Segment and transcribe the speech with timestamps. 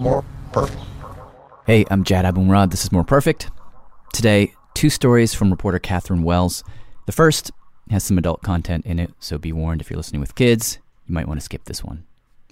[0.00, 0.80] More perfect.
[1.66, 2.70] Hey, I'm Jad Abumrad.
[2.70, 3.50] This is More Perfect.
[4.14, 6.64] Today, two stories from reporter Catherine Wells.
[7.04, 7.50] The first
[7.90, 11.12] has some adult content in it, so be warned if you're listening with kids, you
[11.14, 12.04] might want to skip this one.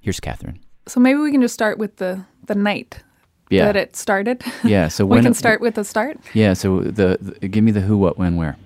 [0.03, 0.61] Here's Catherine.
[0.87, 3.03] So maybe we can just start with the the night
[3.49, 3.65] Yeah.
[3.65, 4.43] that it started.
[4.63, 6.19] Yeah, so we when can start with the start.
[6.35, 8.59] Yeah, so the, the give me the who, what, when, where.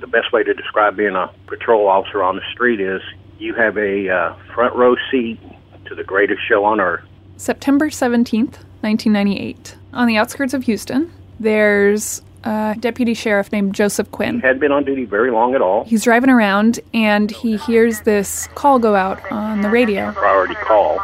[0.00, 3.02] the best way to describe being a patrol officer on the street is
[3.38, 5.38] you have a uh, front row seat
[5.84, 7.04] to the greatest show on earth.
[7.36, 9.76] September 17th, 1998.
[9.92, 14.40] On the outskirts of Houston, there's a deputy sheriff named Joseph Quinn.
[14.40, 15.84] He had been on duty very long at all.
[15.84, 20.12] He's driving around and he hears this call go out on the radio.
[20.12, 21.00] Priority call.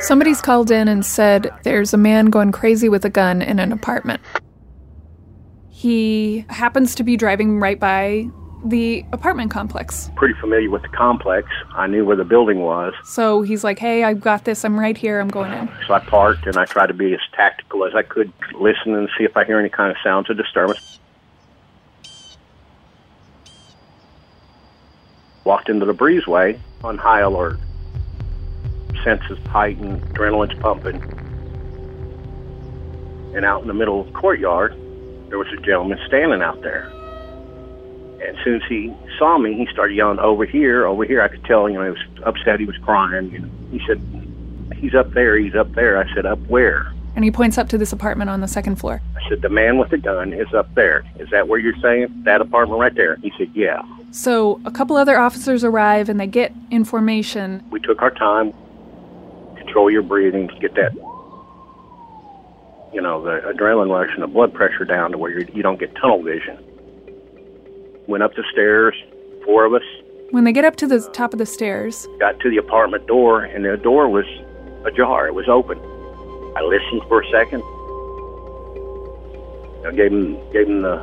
[0.00, 3.72] Somebody's called in and said there's a man going crazy with a gun in an
[3.72, 4.20] apartment.
[5.70, 8.28] He happens to be driving right by
[8.64, 10.10] the apartment complex.
[10.16, 11.48] Pretty familiar with the complex.
[11.74, 14.64] I knew where the building was, So he's like, hey, I've got this.
[14.64, 15.20] I'm right here.
[15.20, 15.68] I'm going in.
[15.86, 19.08] so I parked and I tried to be as tactical as I could, listen and
[19.16, 20.98] see if I hear any kind of sounds of disturbance.
[25.44, 27.58] Walked into the breezeway on high alert.
[29.04, 30.96] Senses heightened, adrenaline's pumping.
[33.34, 34.72] And out in the middle of the courtyard,
[35.28, 36.90] there was a gentleman standing out there.
[38.20, 41.28] And as soon as he saw me, he started yelling, "Over here, over here!" I
[41.28, 42.60] could tell, you know, he was upset.
[42.60, 43.30] He was crying.
[43.30, 44.00] You know, he said,
[44.76, 45.36] "He's up there.
[45.36, 48.40] He's up there." I said, "Up where?" And he points up to this apartment on
[48.40, 49.00] the second floor.
[49.16, 51.04] I said, "The man with the gun is up there.
[51.18, 54.96] Is that where you're saying that apartment right there?" He said, "Yeah." So a couple
[54.96, 57.62] other officers arrive and they get information.
[57.70, 58.52] We took our time.
[59.56, 60.48] Control your breathing.
[60.60, 60.94] Get that,
[62.94, 65.78] you know, the adrenaline rush and the blood pressure down to where you're, you don't
[65.78, 66.56] get tunnel vision.
[68.08, 68.94] Went up the stairs.
[69.44, 69.82] Four of us
[70.30, 73.44] When they get up to the top of the stairs, got to the apartment door,
[73.44, 74.24] and the door was
[74.86, 75.28] ajar.
[75.28, 75.78] It was open.
[76.56, 77.62] I listened for a second.
[79.86, 80.96] I gave him gave him the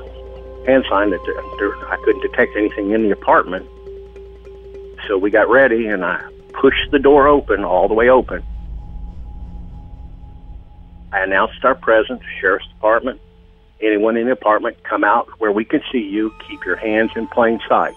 [0.66, 3.67] hand sign that there, there, I couldn't detect anything in the apartment.
[5.07, 6.19] So we got ready, and I
[6.53, 8.43] pushed the door open, all the way open.
[11.13, 13.22] I announced our presence, sheriff's department.
[13.81, 16.31] Anyone in the apartment, come out where we can see you.
[16.47, 17.94] Keep your hands in plain sight.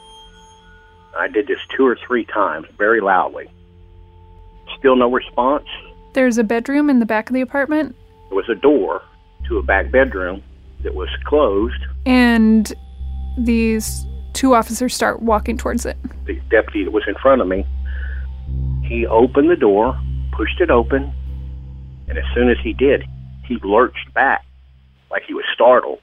[1.17, 3.47] I did this two or three times, very loudly.
[4.79, 5.67] Still no response.
[6.15, 7.95] there's a bedroom in the back of the apartment,
[8.29, 9.03] There was a door
[9.47, 10.43] to a back bedroom
[10.83, 11.81] that was closed.
[12.07, 12.73] and
[13.39, 15.97] these two officers start walking towards it.
[16.27, 17.65] The deputy that was in front of me,
[18.85, 19.99] he opened the door,
[20.33, 21.13] pushed it open,
[22.09, 23.05] and as soon as he did,
[23.47, 24.45] he lurched back
[25.11, 26.01] like he was startled.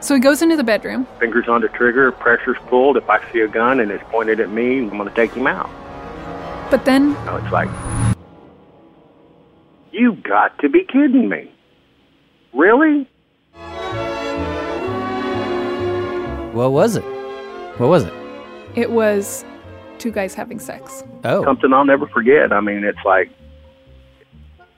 [0.00, 1.06] So he goes into the bedroom.
[1.18, 2.96] Fingers on the trigger, pressure's pulled.
[2.96, 5.46] If I see a gun and it's pointed at me, I'm going to take him
[5.46, 5.68] out.
[6.70, 7.68] But then No, it's like,
[9.90, 11.50] you've got to be kidding me.
[12.54, 13.08] Really?
[16.52, 17.04] What was it?
[17.78, 18.12] What was it?
[18.74, 19.44] it was
[19.98, 21.02] two guys having sex.
[21.24, 21.42] Oh.
[21.44, 22.52] Something I'll never forget.
[22.52, 23.30] I mean, it's like,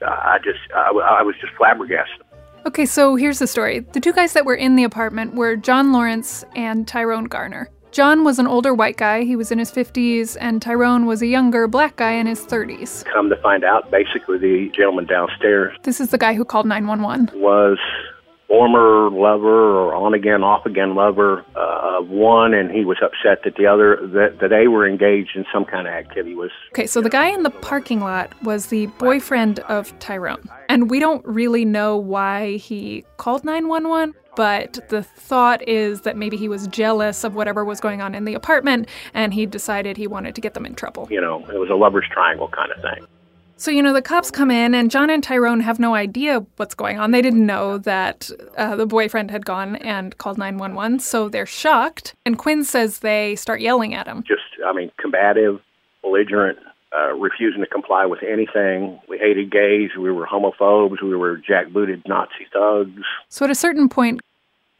[0.05, 2.25] I just, I, I was just flabbergasted.
[2.65, 3.79] Okay, so here's the story.
[3.79, 7.69] The two guys that were in the apartment were John Lawrence and Tyrone Garner.
[7.91, 11.27] John was an older white guy, he was in his 50s, and Tyrone was a
[11.27, 13.03] younger black guy in his 30s.
[13.11, 17.37] Come to find out, basically, the gentleman downstairs This is the guy who called 911.
[17.41, 17.77] was
[18.47, 21.70] former lover or on again, off again lover uh,
[22.01, 25.45] of one, and he was upset that the other that, that they were engaged in
[25.53, 26.35] some kind of activity.
[26.35, 30.49] Was Okay, so the guy in the parking lot was the boyfriend of Tyrone.
[30.69, 36.37] And we don't really know why he called 911, but the thought is that maybe
[36.37, 40.07] he was jealous of whatever was going on in the apartment and he decided he
[40.07, 41.07] wanted to get them in trouble.
[41.11, 43.07] you know, it was a lovers triangle kind of thing.
[43.61, 46.73] So, you know, the cops come in, and John and Tyrone have no idea what's
[46.73, 47.11] going on.
[47.11, 52.15] They didn't know that uh, the boyfriend had gone and called 911, so they're shocked.
[52.25, 54.23] And Quinn says they start yelling at him.
[54.27, 55.61] Just, I mean, combative,
[56.01, 56.57] belligerent,
[56.91, 58.99] uh, refusing to comply with anything.
[59.07, 59.91] We hated gays.
[59.95, 61.03] We were homophobes.
[61.03, 63.03] We were jackbooted Nazi thugs.
[63.29, 64.21] So, at a certain point,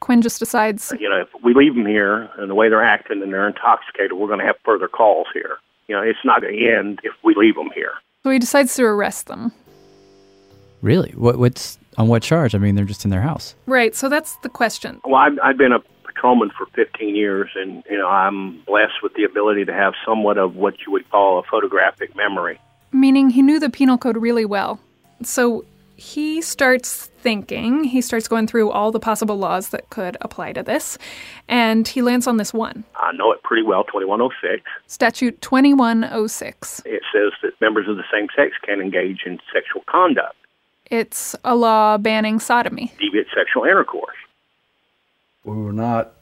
[0.00, 3.22] Quinn just decides, You know, if we leave them here and the way they're acting
[3.22, 5.58] and they're intoxicated, we're going to have further calls here.
[5.86, 7.92] You know, it's not going to end if we leave them here.
[8.24, 9.52] So he decides to arrest them.
[10.80, 11.10] Really?
[11.10, 12.54] What, what's on what charge?
[12.54, 13.54] I mean, they're just in their house.
[13.66, 15.00] Right, so that's the question.
[15.04, 19.14] Well, I've, I've been a patrolman for 15 years, and you know I'm blessed with
[19.14, 22.60] the ability to have somewhat of what you would call a photographic memory.
[22.92, 24.78] Meaning he knew the penal code really well.
[25.22, 25.64] So
[25.96, 30.62] he starts thinking, he starts going through all the possible laws that could apply to
[30.62, 30.98] this,
[31.48, 33.84] and he lands on this one I know it pretty well.
[33.84, 34.62] 2106.
[34.86, 36.82] Statute 2106.
[36.84, 40.34] It says that members of the same sex can engage in sexual conduct,
[40.90, 42.92] It's a law banning sodomy.
[43.00, 44.16] deviant sexual intercourse.
[45.44, 46.12] We were not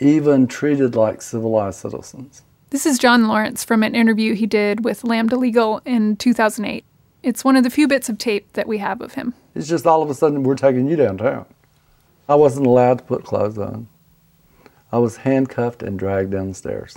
[0.00, 2.42] even treated like civilized citizens.
[2.70, 6.84] This is John Lawrence from an interview he did with Lambda Legal in 2008.
[7.22, 9.34] It's one of the few bits of tape that we have of him.
[9.54, 11.46] It's just all of a sudden we're taking you downtown.
[12.28, 13.88] I wasn't allowed to put clothes on.
[14.92, 16.96] I was handcuffed and dragged downstairs.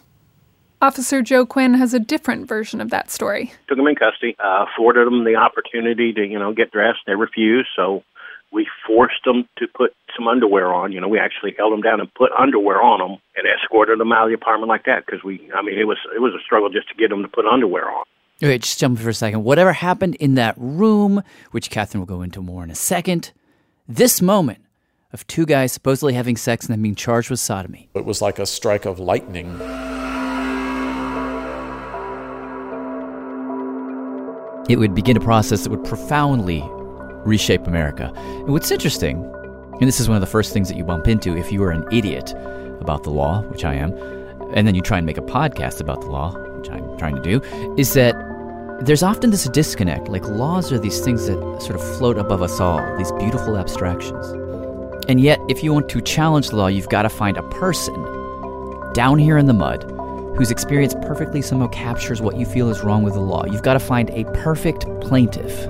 [0.81, 3.53] Officer Joe Quinn has a different version of that story.
[3.68, 7.00] Took them in custody, uh, afforded them the opportunity to you know get dressed.
[7.06, 8.03] They refused, so
[8.51, 10.91] we forced them to put some underwear on.
[10.91, 14.12] You know, we actually held them down and put underwear on them and escorted them
[14.12, 16.44] out of the apartment like that because we, I mean, it was it was a
[16.44, 18.06] struggle just to get them to put underwear on.
[18.43, 19.43] Okay, just jump for a second.
[19.43, 21.21] Whatever happened in that room,
[21.51, 23.31] which Catherine will go into more in a second,
[23.88, 24.65] this moment
[25.13, 27.88] of two guys supposedly having sex and then being charged with sodomy.
[27.93, 29.51] It was like a strike of lightning.
[34.69, 36.63] It would begin a process that would profoundly
[37.25, 38.11] reshape America.
[38.15, 39.23] And what's interesting,
[39.79, 41.71] and this is one of the first things that you bump into if you are
[41.71, 42.33] an idiot
[42.79, 43.91] about the law, which I am,
[44.55, 47.21] and then you try and make a podcast about the law, which I'm trying to
[47.21, 47.39] do,
[47.77, 48.31] is that
[48.81, 50.07] there's often this disconnect.
[50.07, 54.28] Like laws are these things that sort of float above us all, these beautiful abstractions.
[55.07, 57.94] And yet, if you want to challenge the law, you've got to find a person
[58.94, 59.83] down here in the mud
[60.36, 63.45] whose experience perfectly somehow captures what you feel is wrong with the law.
[63.45, 65.68] You've got to find a perfect plaintiff.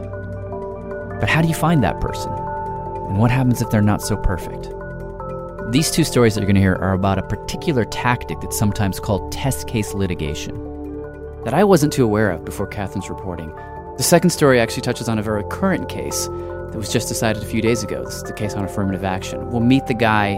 [1.19, 2.31] But how do you find that person?
[2.31, 4.69] And what happens if they're not so perfect?
[5.72, 9.00] These two stories that you're going to hear are about a particular tactic that's sometimes
[9.00, 10.70] called test case litigation
[11.44, 13.52] that I wasn't too aware of before Catherine's reporting.
[13.98, 17.46] The second story actually touches on a very current case that was just decided a
[17.46, 18.04] few days ago.
[18.04, 19.50] This is the case on affirmative action.
[19.50, 20.38] We'll meet the guy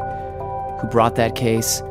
[0.79, 1.81] who brought that case,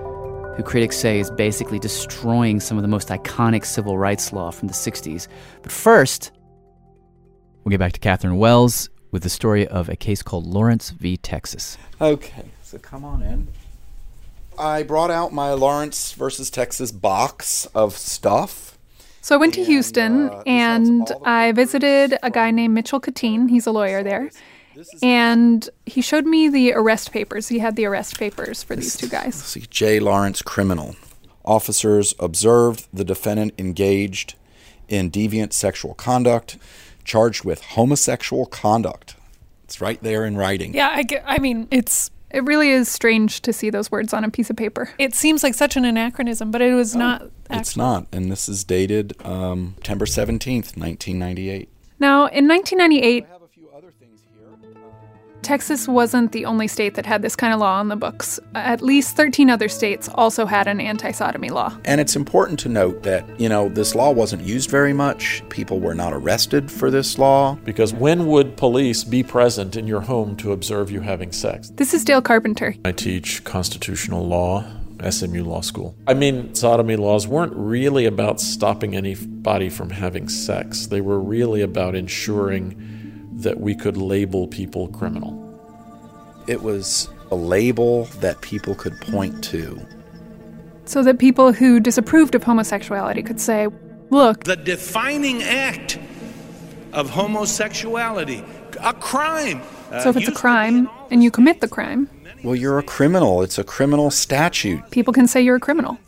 [0.57, 4.69] who critics say is basically destroying some of the most iconic civil rights law from
[4.69, 5.29] the 60s.
[5.63, 6.33] But first,
[7.65, 11.17] we'll get back to Catherine Wells with the story of a case called Lawrence v.
[11.17, 11.79] Texas.
[12.01, 13.49] Okay, so come on in.
[14.59, 18.72] I brought out my Lawrence versus Texas box of stuff.
[19.23, 23.49] So I went to And, Houston uh, and I visited a guy named Mitchell Katine.
[23.49, 24.31] He's a lawyer there.
[25.03, 27.49] And he showed me the arrest papers.
[27.49, 29.35] He had the arrest papers for these two guys.
[29.37, 30.01] see J.
[30.01, 30.97] Lawrence criminal.
[31.45, 34.35] Officers observed the defendant engaged
[34.89, 36.59] in deviant sexual conduct,
[37.05, 39.15] charged with homosexual conduct.
[39.65, 40.75] It's right there in writing.
[40.75, 44.31] Yeah, I, I mean, it's it really is strange to see those words on a
[44.31, 44.91] piece of paper.
[44.99, 47.31] It seems like such an anachronism, but it was not.
[47.51, 51.69] It's not, and this is dated um, September 17th, 1998.
[51.99, 53.27] Now, in 1998,
[55.43, 58.39] Texas wasn't the only state that had this kind of law on the books.
[58.55, 61.77] At least 13 other states also had an anti sodomy law.
[61.85, 65.43] And it's important to note that, you know, this law wasn't used very much.
[65.49, 67.57] People were not arrested for this law.
[67.65, 71.71] Because when would police be present in your home to observe you having sex?
[71.71, 72.77] This is Dale Carpenter.
[72.85, 74.65] I teach constitutional law,
[75.11, 75.97] SMU Law School.
[76.07, 81.63] I mean, sodomy laws weren't really about stopping anybody from having sex, they were really
[81.63, 83.02] about ensuring
[83.43, 85.39] that we could label people criminal.
[86.47, 89.81] It was a label that people could point to.
[90.85, 93.69] So that people who disapproved of homosexuality could say,
[94.11, 95.99] look, the defining act
[96.93, 98.45] of homosexuality,
[98.81, 99.63] a crime.
[99.91, 102.09] Uh, so if it's a crime and you commit the crime,
[102.43, 103.43] Well, you're a criminal.
[103.43, 104.91] It's a criminal statute.
[104.91, 105.99] people can say you're a criminal,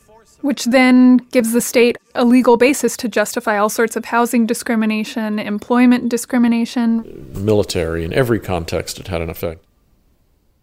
[0.44, 5.38] which then gives the state a legal basis to justify all sorts of housing discrimination,
[5.38, 7.32] employment discrimination.
[7.34, 9.64] Military, in every context, it had an effect.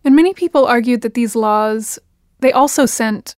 [0.05, 1.97] And many people argued that these laws
[2.41, 3.35] they also sent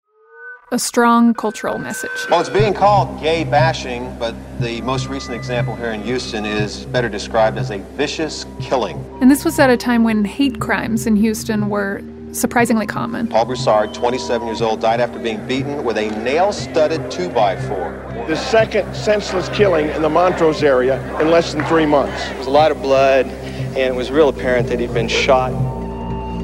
[0.71, 2.10] a strong cultural message.
[2.27, 6.86] Well, it's being called gay bashing, but the most recent example here in Houston is
[6.88, 8.98] better described as a vicious killing.
[9.21, 12.01] And this was at a time when hate crimes in Houston were
[12.33, 13.27] surprisingly common.
[13.27, 18.27] Paul Broussard, 27 years old, died after being beaten with a nail-studded 2x4.
[18.27, 22.23] the second senseless killing in the Montrose area in less than three months.
[22.29, 25.51] There was a lot of blood, and it was real apparent that he'd been shot.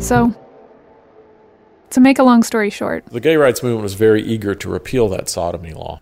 [0.01, 0.33] So,
[1.91, 5.07] to make a long story short, The gay rights movement was very eager to repeal
[5.09, 6.01] that sodomy law.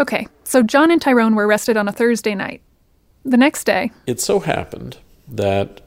[0.00, 2.60] okay, so John and Tyrone were arrested on a Thursday night.
[3.24, 4.96] The next day, It so happened
[5.28, 5.80] that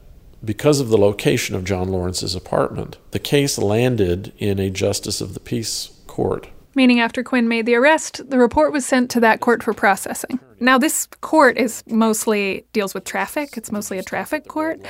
[0.44, 5.34] because of the location of John Lawrence's apartment, the case landed in a justice of
[5.34, 6.48] the peace court.
[6.74, 10.38] meaning after Quinn made the arrest, the report was sent to that court for processing.
[10.60, 13.56] Now, this court is mostly deals with traffic.
[13.56, 14.80] It's mostly a traffic court.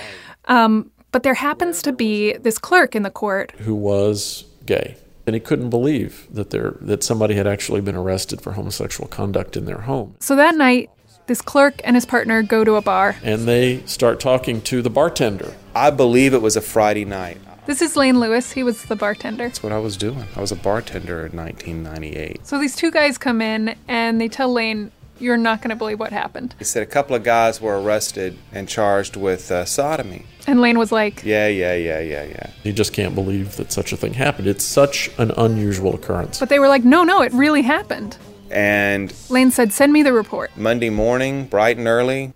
[0.46, 4.96] Um, but there happens to be this clerk in the court who was gay.
[5.26, 9.56] And he couldn't believe that there that somebody had actually been arrested for homosexual conduct
[9.56, 10.14] in their home.
[10.20, 10.90] So that night,
[11.26, 13.16] this clerk and his partner go to a bar.
[13.22, 15.54] And they start talking to the bartender.
[15.74, 17.38] I believe it was a Friday night.
[17.66, 18.52] This is Lane Lewis.
[18.52, 19.44] He was the bartender.
[19.44, 20.24] That's what I was doing.
[20.36, 22.46] I was a bartender in 1998.
[22.46, 25.98] So these two guys come in and they tell Lane, You're not going to believe
[25.98, 26.54] what happened.
[26.60, 30.26] He said a couple of guys were arrested and charged with uh, sodomy.
[30.46, 32.50] And Lane was like, Yeah, yeah, yeah, yeah, yeah.
[32.62, 34.46] He just can't believe that such a thing happened.
[34.46, 36.38] It's such an unusual occurrence.
[36.38, 38.16] But they were like, No, no, it really happened.
[38.50, 40.56] And Lane said, Send me the report.
[40.56, 42.32] Monday morning, bright and early,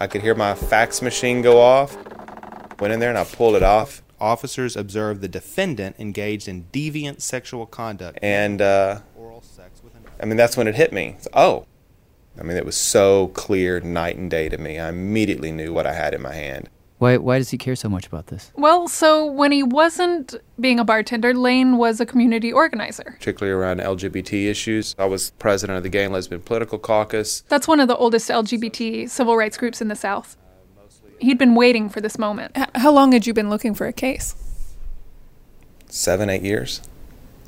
[0.00, 1.96] I could hear my fax machine go off.
[2.78, 4.02] Went in there and I pulled it off.
[4.20, 8.18] Officers observed the defendant engaged in deviant sexual conduct.
[8.22, 9.00] And, uh,
[10.20, 11.14] I mean, that's when it hit me.
[11.16, 11.66] It's, oh.
[12.38, 14.78] I mean, it was so clear night and day to me.
[14.78, 16.68] I immediately knew what I had in my hand.
[16.98, 18.50] Why, why does he care so much about this?
[18.56, 23.16] Well, so when he wasn't being a bartender, Lane was a community organizer.
[23.18, 24.94] particularly around LGBT issues.
[24.98, 27.42] I was president of the Gay and Lesbian Political Caucus.
[27.48, 30.38] That's one of the oldest LGBT civil rights groups in the South.
[31.18, 32.52] He'd been waiting for this moment.
[32.56, 34.34] H- how long had you been looking for a case?
[35.88, 36.80] Seven, eight years.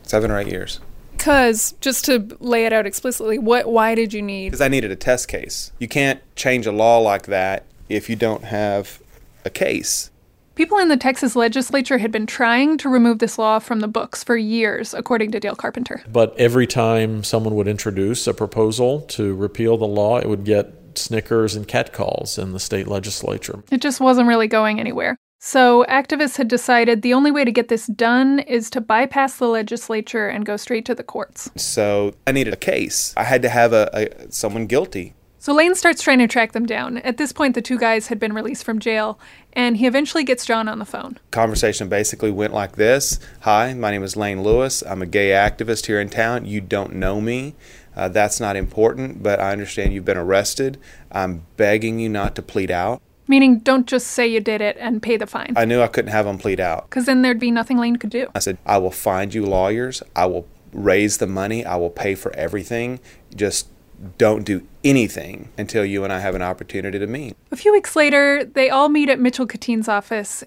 [0.02, 0.80] Seven or eight years.
[1.16, 3.66] Because, just to lay it out explicitly, what?
[3.66, 5.72] why did you need Because I needed a test case.
[5.78, 9.00] You can't change a law like that if you don't have
[9.48, 10.12] a case.
[10.54, 14.24] People in the Texas legislature had been trying to remove this law from the books
[14.24, 16.02] for years, according to Dale Carpenter.
[16.10, 20.74] But every time someone would introduce a proposal to repeal the law, it would get
[20.94, 23.62] snickers and catcalls in the state legislature.
[23.70, 25.16] It just wasn't really going anywhere.
[25.40, 29.46] So, activists had decided the only way to get this done is to bypass the
[29.46, 31.48] legislature and go straight to the courts.
[31.54, 33.14] So I needed a case.
[33.16, 35.14] I had to have a, a someone guilty.
[35.48, 36.98] So, Lane starts trying to track them down.
[36.98, 39.18] At this point, the two guys had been released from jail,
[39.54, 41.18] and he eventually gets John on the phone.
[41.30, 44.82] Conversation basically went like this Hi, my name is Lane Lewis.
[44.82, 46.44] I'm a gay activist here in town.
[46.44, 47.54] You don't know me.
[47.96, 50.78] Uh, that's not important, but I understand you've been arrested.
[51.10, 53.00] I'm begging you not to plead out.
[53.26, 55.54] Meaning, don't just say you did it and pay the fine.
[55.56, 56.90] I knew I couldn't have them plead out.
[56.90, 58.28] Because then there'd be nothing Lane could do.
[58.34, 60.02] I said, I will find you lawyers.
[60.14, 61.64] I will raise the money.
[61.64, 63.00] I will pay for everything.
[63.34, 63.68] Just
[64.16, 67.36] don't do anything until you and I have an opportunity to meet.
[67.50, 70.44] A few weeks later, they all meet at Mitchell Katine's office,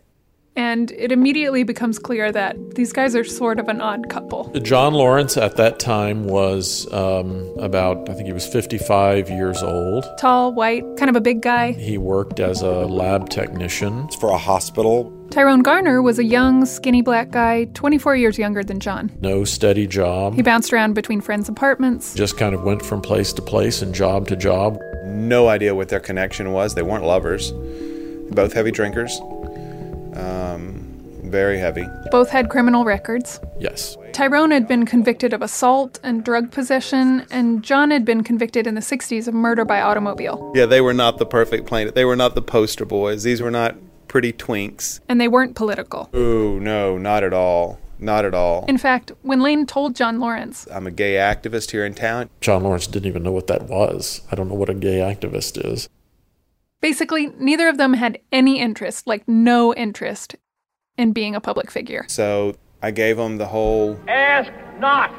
[0.56, 4.50] and it immediately becomes clear that these guys are sort of an odd couple.
[4.62, 10.06] John Lawrence at that time was um, about, I think he was 55 years old.
[10.20, 11.72] Tall, white, kind of a big guy.
[11.74, 14.08] He worked as a lab technician.
[14.20, 15.18] for a hospital.
[15.32, 19.10] Tyrone Garner was a young, skinny black guy, 24 years younger than John.
[19.22, 20.36] No steady job.
[20.36, 22.14] He bounced around between friends' apartments.
[22.14, 24.78] Just kind of went from place to place and job to job.
[25.06, 26.76] No idea what their connection was.
[26.76, 27.54] They weren't lovers.
[28.32, 29.18] Both heavy drinkers.
[30.16, 30.88] Um,
[31.24, 31.86] very heavy.
[32.12, 33.40] Both had criminal records.
[33.60, 33.98] Yes.
[34.12, 38.76] Tyrone had been convicted of assault and drug possession, and John had been convicted in
[38.76, 40.52] the 60s of murder by automobile.
[40.56, 41.96] Yeah, they were not the perfect plaintiff.
[41.96, 43.24] They were not the poster boys.
[43.24, 43.76] These were not
[44.08, 45.00] pretty twinks.
[45.08, 46.10] And they weren't political.
[46.14, 47.80] Ooh, no, not at all.
[47.98, 48.66] Not at all.
[48.68, 52.30] In fact, when Lane told John Lawrence, I'm a gay activist here in town.
[52.42, 54.22] John Lawrence didn't even know what that was.
[54.32, 55.88] I don't know what a gay activist is.
[56.82, 60.36] Basically, neither of them had any interest, like no interest,
[60.98, 62.06] in being a public figure.
[62.08, 65.12] So I gave them the whole Ask not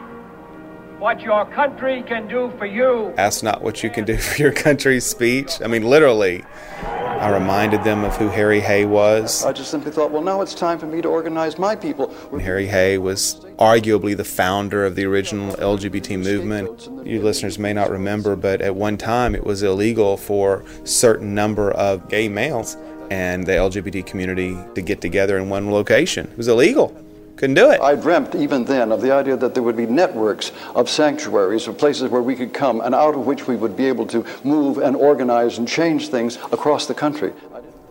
[1.02, 3.12] what your country can do for you.
[3.18, 5.60] ask not what you can do for your country speech.
[5.60, 6.44] I mean, literally.
[6.80, 9.44] I reminded them of who Harry Hay was.
[9.44, 12.12] I just simply thought, well, now it's time for me to organize my people.
[12.38, 16.88] Harry Hay was arguably the founder of the original LGBT movement.
[17.04, 21.72] You listeners may not remember, but at one time it was illegal for certain number
[21.72, 22.76] of gay males
[23.10, 26.28] and the LGBT community to get together in one location.
[26.28, 26.96] It was illegal.
[27.42, 27.80] Couldn't do it.
[27.80, 31.76] I dreamt even then of the idea that there would be networks of sanctuaries, of
[31.76, 34.78] places where we could come and out of which we would be able to move
[34.78, 37.32] and organize and change things across the country.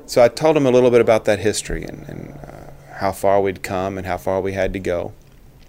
[0.06, 3.42] So I told him a little bit about that history and, and uh, how far
[3.42, 5.12] we'd come and how far we had to go,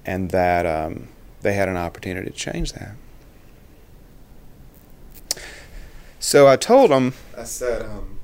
[0.06, 1.08] and that um,
[1.40, 2.94] they had an opportunity to change that.
[6.20, 8.20] So I told him, I said, um,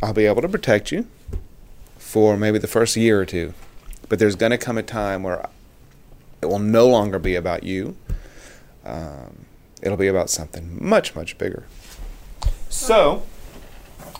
[0.00, 1.08] I'll be able to protect you
[1.98, 3.52] for maybe the first year or two,
[4.08, 5.48] but there's going to come a time where
[6.42, 7.96] it will no longer be about you.
[8.84, 9.46] Um,
[9.82, 11.64] it'll be about something much, much bigger.
[12.68, 13.22] So,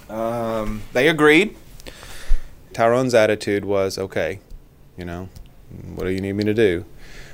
[0.09, 1.57] um, they agreed.
[2.73, 4.41] Tyrone's attitude was, okay,
[4.97, 5.29] you know,
[5.95, 6.85] what do you need me to do?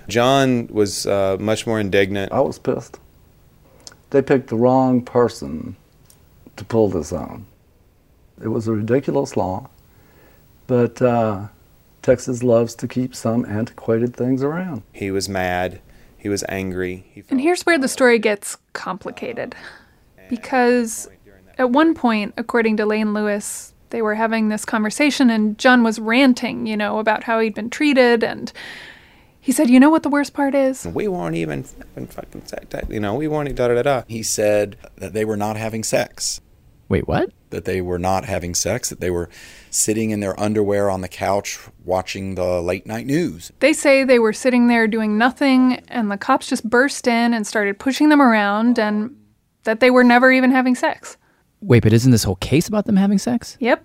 [0.08, 2.32] John was uh, much more indignant.
[2.32, 2.98] I was pissed.
[4.10, 5.76] They picked the wrong person
[6.56, 7.46] to pull this on.
[8.42, 9.70] It was a ridiculous law,
[10.66, 11.48] but uh,
[12.02, 14.82] Texas loves to keep some antiquated things around.
[14.92, 15.80] He was mad.
[16.18, 17.04] He was angry.
[17.12, 19.54] He And here's where the story gets complicated.
[20.28, 21.08] Because
[21.58, 25.98] at one point, according to Lane Lewis, they were having this conversation and John was
[25.98, 28.52] ranting, you know, about how he'd been treated and
[29.40, 30.86] he said, "You know what the worst part is?
[30.86, 34.22] We weren't even fucking, fucking sex, you know, we weren't da da da da." He
[34.22, 36.40] said that they were not having sex.
[36.88, 37.30] Wait, what?
[37.50, 39.28] That they were not having sex, that they were
[39.72, 43.50] sitting in their underwear on the couch watching the late night news.
[43.60, 47.46] They say they were sitting there doing nothing and the cops just burst in and
[47.46, 49.16] started pushing them around and
[49.64, 51.16] that they were never even having sex.
[51.62, 53.56] Wait, but isn't this whole case about them having sex?
[53.60, 53.84] Yep,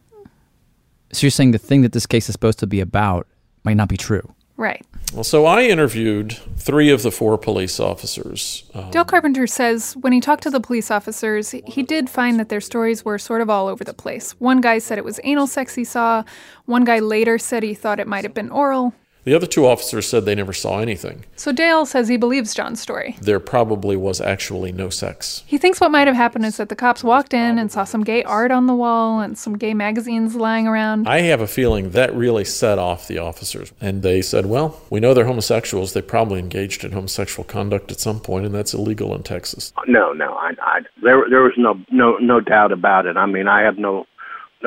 [1.14, 3.28] So you're saying the thing that this case is supposed to be about
[3.64, 4.34] might not be true?
[4.58, 4.86] Right.
[5.14, 8.64] Well, so I interviewed three of the four police officers.
[8.74, 12.50] Um, Dale Carpenter says when he talked to the police officers, he did find that
[12.50, 14.34] their stories were sort of all over the place.
[14.40, 16.24] One guy said it was anal sex he saw.
[16.66, 18.94] One guy later said he thought it might have been oral.
[19.28, 21.26] The other two officers said they never saw anything.
[21.36, 23.18] So Dale says he believes John's story.
[23.20, 25.44] There probably was actually no sex.
[25.46, 28.06] He thinks what might have happened is that the cops walked in and saw some
[28.06, 31.10] gay art on the wall and some gay magazines lying around.
[31.10, 33.74] I have a feeling that really set off the officers.
[33.82, 35.92] And they said, well, we know they're homosexuals.
[35.92, 39.74] They probably engaged in homosexual conduct at some point, and that's illegal in Texas.
[39.88, 43.18] No, no, I, I there there was no no no doubt about it.
[43.18, 44.06] I mean, I have no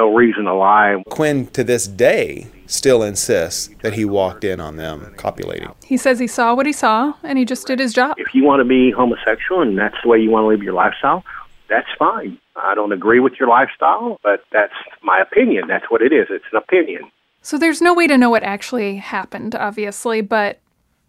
[0.01, 1.03] no reason to lie.
[1.11, 5.69] Quinn, to this day, still insists that he walked in on them copulating.
[5.85, 8.15] He says he saw what he saw and he just did his job.
[8.17, 10.73] If you want to be homosexual and that's the way you want to live your
[10.73, 11.23] lifestyle,
[11.69, 12.39] that's fine.
[12.57, 15.69] I don't agree with your lifestyle, but that's my opinion.
[15.69, 16.29] That's what it is.
[16.31, 17.11] It's an opinion.
[17.43, 20.61] So there's no way to know what actually happened, obviously, but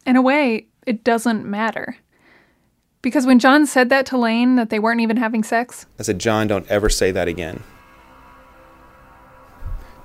[0.05, 1.95] in a way, it doesn't matter.
[3.01, 6.19] Because when John said that to Lane, that they weren't even having sex, I said,
[6.19, 7.63] John, don't ever say that again.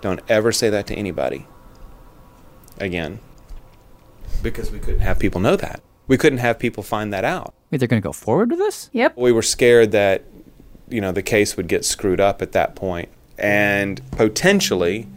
[0.06, 1.48] Don't ever say that to anybody
[2.78, 3.18] again.
[4.40, 5.82] Because we couldn't have people know that.
[6.06, 7.52] We couldn't have people find that out.
[7.72, 8.88] Wait, they're going to go forward with this?
[8.92, 9.16] Yep.
[9.16, 10.22] We were scared that,
[10.88, 15.08] you know, the case would get screwed up at that point and potentially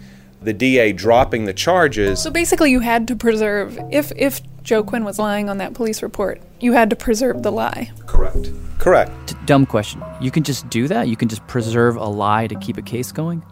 [0.41, 2.19] the DA dropping the charges.
[2.19, 6.01] So basically, you had to preserve if if Joe Quinn was lying on that police
[6.01, 7.91] report, you had to preserve the lie.
[8.07, 8.49] Correct.
[8.79, 9.11] Correct.
[9.27, 10.01] T- dumb question.
[10.19, 11.07] You can just do that?
[11.07, 13.43] You can just preserve a lie to keep a case going?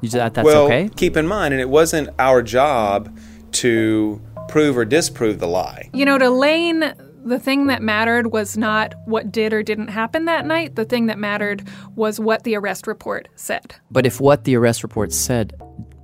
[0.00, 0.88] You that, that's well, okay?
[0.96, 3.16] keep in mind, and it wasn't our job
[3.52, 5.90] to prove or disprove the lie.
[5.92, 10.24] you know, to Lane, the thing that mattered was not what did or didn't happen
[10.24, 10.76] that night.
[10.76, 13.74] The thing that mattered was what the arrest report said.
[13.90, 15.54] But if what the arrest report said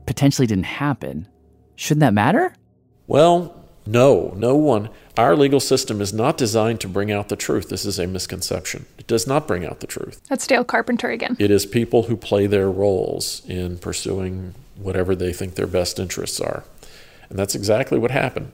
[0.07, 1.27] potentially didn't happen,
[1.77, 2.55] shouldn't that matter?
[3.07, 4.91] Well, no, no one.
[5.17, 7.69] Our legal system is not designed to bring out the truth.
[7.69, 8.87] This is a misconception.
[8.99, 10.21] It does not bring out the truth.
[10.29, 11.37] That's Dale Carpenter again.
[11.39, 16.41] It is people who play their roles in pursuing whatever they think their best interests
[16.41, 16.65] are.
[17.31, 18.53] And that's exactly what happened.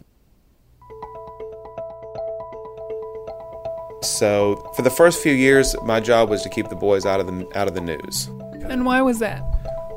[4.02, 7.26] So, for the first few years, my job was to keep the boys out of
[7.26, 8.26] the out of the news.
[8.68, 9.42] And why was that?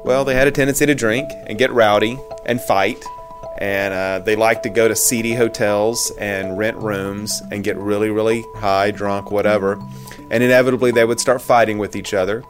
[0.06, 3.04] Well, they had a tendency to drink and get rowdy and fight,
[3.58, 8.10] and uh, they like to go to seedy hotels and rent rooms and get really,
[8.10, 9.80] really high, drunk, whatever.
[10.32, 12.44] And inevitably, they would start fighting with each other.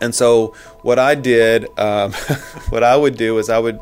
[0.00, 2.12] And so, what I did, um,
[2.70, 3.80] what I would do is I would,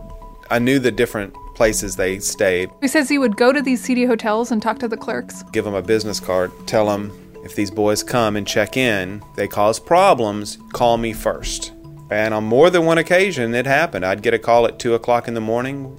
[0.50, 2.70] I knew the different places they stayed.
[2.80, 5.42] He says he would go to these seedy hotels and talk to the clerks.
[5.52, 7.12] give them a business card, tell them
[7.44, 11.72] if these boys come and check in, they cause problems, call me first.
[12.10, 14.04] And on more than one occasion, it happened.
[14.04, 15.98] I'd get a call at 2 o'clock in the morning.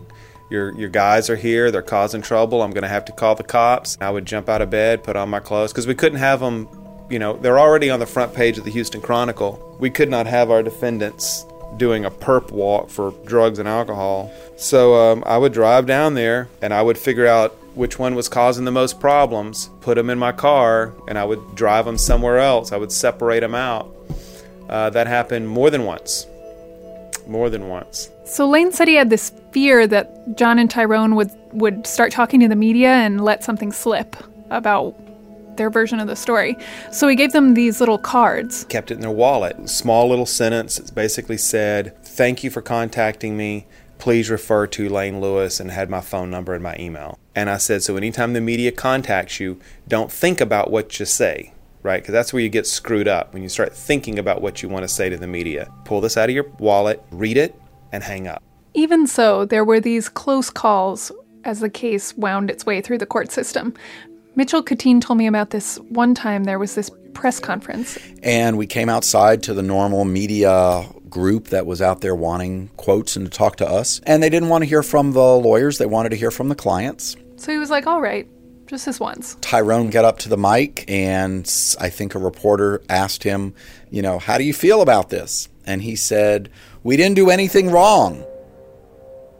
[0.50, 3.98] Your, your guys are here, they're causing trouble, I'm to have to call the cops.
[4.00, 6.68] I would jump out of bed, put on my clothes, because we couldn't have them,
[7.10, 9.78] you know, they're already on the front page of the Houston Chronicle.
[9.80, 11.46] We could not have our defendants
[11.78, 14.32] doing a perp walk for drugs and alcohol.
[14.56, 18.30] So um, I would drive down there and I would figure out which one was
[18.30, 22.40] causing the most problems, put them in my car, and I would drive them somewhere
[22.40, 22.72] else.
[22.72, 23.94] I would separate them out.
[24.70, 26.26] Uh, that happened more than once.
[27.28, 28.10] More than once.
[28.26, 32.40] So Lane said he had this fear that John and Tyrone would would start talking
[32.42, 34.16] to the media and let something slip
[34.50, 34.96] about
[35.58, 36.58] their version of the story.
[36.92, 38.66] So he gave them these little cards.
[38.66, 39.70] Kept it in their wallet.
[39.70, 40.78] Small little sentence.
[40.78, 43.68] It basically said, Thank you for contacting me.
[44.00, 47.18] Please refer to Lane Lewis and had my phone number and my email.
[47.36, 51.54] And I said, So anytime the media contacts you, don't think about what you say.
[51.84, 52.02] right?
[52.02, 54.84] Because that's where you get screwed up when you start thinking about what you want
[54.84, 55.72] to say to the media.
[55.86, 57.56] Pull this out of your wallet, read it,
[57.96, 58.44] and hang up.
[58.74, 61.12] Even so, there were these close calls
[61.46, 63.74] as the case wound its way through the court system.
[64.36, 67.98] Mitchell Katine told me about this one time there was this press conference.
[68.22, 73.16] And we came outside to the normal media group that was out there wanting quotes
[73.16, 74.02] and to talk to us.
[74.06, 76.56] And they didn't want to hear from the lawyers, they wanted to hear from the
[76.56, 77.16] clients.
[77.38, 78.28] So he was like, all right,
[78.68, 79.38] just this once.
[79.40, 83.54] Tyrone got up to the mic, and I think a reporter asked him,
[83.90, 85.48] you know, how do you feel about this?
[85.66, 86.50] And he said,
[86.86, 88.24] we didn't do anything wrong.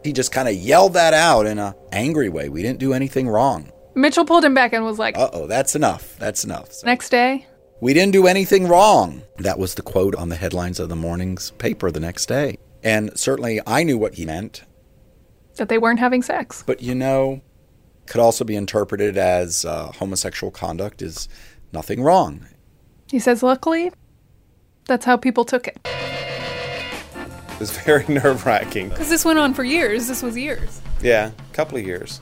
[0.02, 2.48] He just kind of yelled that out in an angry way.
[2.48, 3.70] We didn't do anything wrong.
[3.94, 6.16] Mitchell pulled him back and was like, uh oh, that's enough.
[6.18, 6.72] That's enough.
[6.72, 7.46] So, next day,
[7.80, 9.22] we didn't do anything wrong.
[9.38, 12.58] That was the quote on the headlines of the morning's paper the next day.
[12.82, 14.64] And certainly I knew what he meant.
[15.54, 16.64] That they weren't having sex.
[16.66, 17.42] But you know,
[18.06, 21.28] could also be interpreted as uh, homosexual conduct is
[21.72, 22.48] nothing wrong.
[23.08, 23.92] He says, luckily,
[24.86, 25.78] that's how people took it.
[27.60, 28.90] It was very nerve wracking.
[28.90, 30.08] Because this went on for years.
[30.08, 30.82] This was years.
[31.00, 32.20] Yeah, a couple of years.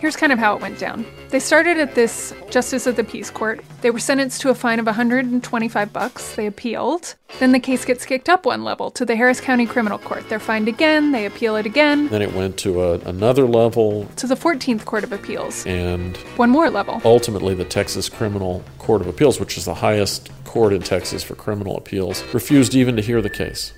[0.00, 1.06] Here's kind of how it went down.
[1.28, 3.60] They started at this Justice of the Peace Court.
[3.82, 6.34] They were sentenced to a fine of 125 bucks.
[6.34, 7.14] They appealed.
[7.38, 10.28] Then the case gets kicked up one level to the Harris County Criminal Court.
[10.28, 11.12] They're fined again.
[11.12, 12.08] They appeal it again.
[12.08, 14.06] Then it went to a, another level.
[14.16, 15.64] To the 14th Court of Appeals.
[15.64, 17.00] And one more level.
[17.04, 21.36] Ultimately, the Texas Criminal Court of Appeals, which is the highest court in Texas for
[21.36, 23.72] criminal appeals, refused even to hear the case.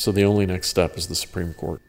[0.00, 1.82] So the only next step is the Supreme Court.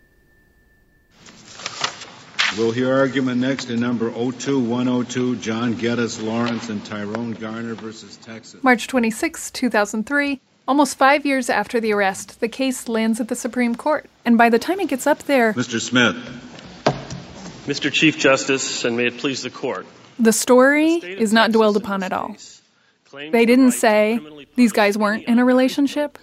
[2.58, 8.62] We'll hear argument next in number 02102, John Geddes Lawrence and Tyrone Garner versus Texas.
[8.66, 10.42] March 26, 2003.
[10.68, 14.08] Almost five years after the arrest, the case lands at the Supreme Court.
[14.26, 15.54] And by the time it gets up there.
[15.54, 15.80] Mr.
[15.80, 16.18] Smith.
[17.66, 17.90] Mr.
[17.90, 19.86] Chief Justice, and may it please the court.
[20.20, 22.36] The story is not dwelled upon at all.
[23.14, 24.20] They didn't say
[24.56, 26.20] these guys weren't in a relationship.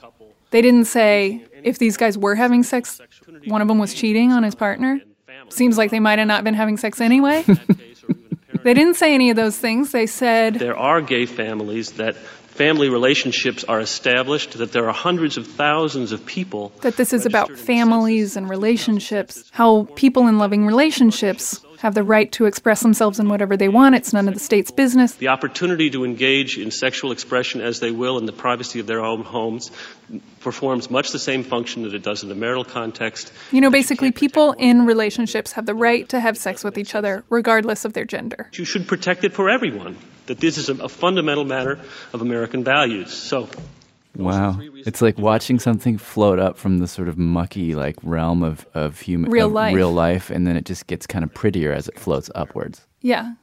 [0.51, 3.01] They didn't say if these guys were having sex,
[3.47, 5.01] one of them was cheating on his partner.
[5.51, 7.43] Seems like they might have not been having sex anyway.
[8.63, 9.93] they didn't say any of those things.
[9.93, 15.37] They said there are gay families that family relationships are established, that there are hundreds
[15.37, 16.73] of thousands of people.
[16.81, 22.31] That this is about families and relationships, how people in loving relationships have the right
[22.33, 23.95] to express themselves in whatever they want.
[23.95, 25.15] It's none of the state's business.
[25.15, 29.01] The opportunity to engage in sexual expression as they will in the privacy of their
[29.01, 29.71] own homes
[30.41, 33.33] performs much the same function that it does in the marital context.
[33.53, 37.25] You know, basically, people in relationships have the right to have sex with each other,
[37.29, 38.49] regardless of their gender.
[38.55, 41.79] You should protect it for everyone, that this is a, a fundamental matter
[42.13, 43.13] of American values.
[43.13, 43.49] So,
[44.25, 44.59] Wow.
[44.87, 49.01] It's like watching something float up from the sort of mucky like realm of, of
[49.01, 49.75] human real of life.
[49.75, 52.87] real life and then it just gets kind of prettier as it floats upwards.
[53.01, 53.35] Yeah.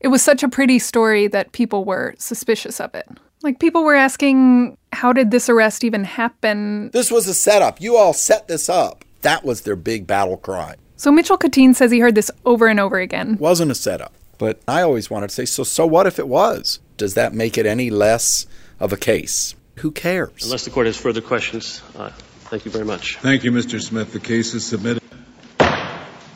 [0.00, 3.08] It was such a pretty story that people were suspicious of it.
[3.42, 6.90] Like people were asking how did this arrest even happen?
[6.90, 7.80] This was a setup.
[7.80, 9.04] You all set this up.
[9.22, 10.76] That was their big battle cry.
[10.96, 13.34] So Mitchell Katine says he heard this over and over again.
[13.34, 14.12] It wasn't a setup.
[14.38, 16.80] But I always wanted to say, so so what if it was?
[16.96, 18.46] Does that make it any less
[18.80, 19.54] of a case?
[19.78, 20.44] Who cares?
[20.44, 22.10] Unless the court has further questions, uh,
[22.50, 23.16] thank you very much.
[23.18, 23.80] Thank you, Mr.
[23.80, 24.12] Smith.
[24.12, 25.02] The case is submitted.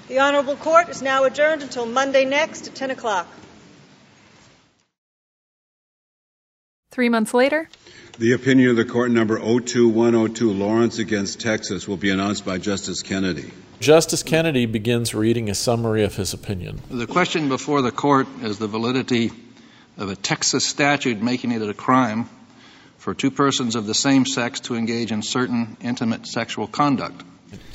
[0.08, 3.26] The Honorable Court is now adjourned until Monday next at 10 o'clock.
[6.90, 7.68] Three months later,
[8.18, 13.02] The opinion of the court number 02102, Lawrence against Texas, will be announced by Justice
[13.02, 13.50] Kennedy.
[13.80, 16.80] Justice Kennedy begins reading a summary of his opinion.
[16.90, 19.32] The question before the court is the validity
[19.96, 22.28] of a Texas statute making it a crime
[23.02, 27.24] for two persons of the same sex to engage in certain intimate sexual conduct.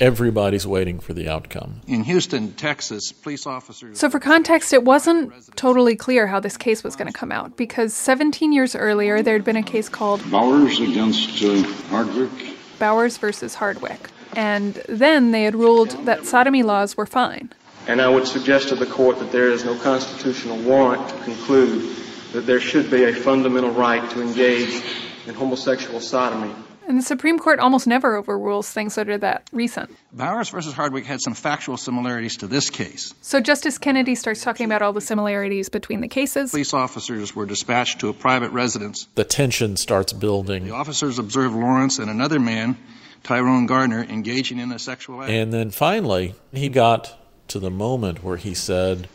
[0.00, 1.82] Everybody's waiting for the outcome.
[1.86, 3.98] In Houston, Texas, police officers.
[3.98, 7.58] So, for context, it wasn't totally clear how this case was going to come out
[7.58, 12.56] because 17 years earlier, there had been a case called Bowers against uh, Hardwick.
[12.78, 14.08] Bowers versus Hardwick.
[14.34, 17.52] And then they had ruled that sodomy laws were fine.
[17.86, 21.96] And I would suggest to the court that there is no constitutional warrant to conclude
[22.32, 24.82] that there should be a fundamental right to engage
[25.28, 26.54] in homosexual sodomy.
[26.88, 29.94] And the Supreme Court almost never overrules things that are that recent.
[30.10, 33.12] Bowers versus Hardwick had some factual similarities to this case.
[33.20, 36.50] So Justice Kennedy starts talking about all the similarities between the cases.
[36.50, 39.06] Police officers were dispatched to a private residence.
[39.16, 40.64] The tension starts building.
[40.64, 42.78] The officers observed Lawrence and another man,
[43.22, 45.30] Tyrone Garner, engaging in a sexual act.
[45.30, 47.14] And then finally, he got
[47.48, 49.08] to the moment where he said,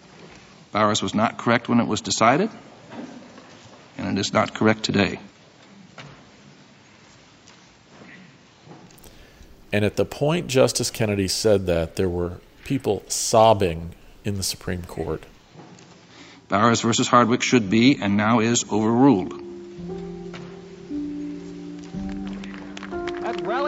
[0.71, 2.51] Bowers was not correct when it was decided,
[3.97, 5.19] and it is not correct today.
[9.73, 14.83] And at the point Justice Kennedy said that, there were people sobbing in the Supreme
[14.83, 15.23] Court.
[16.47, 19.33] Bowers versus Hardwick should be and now is overruled.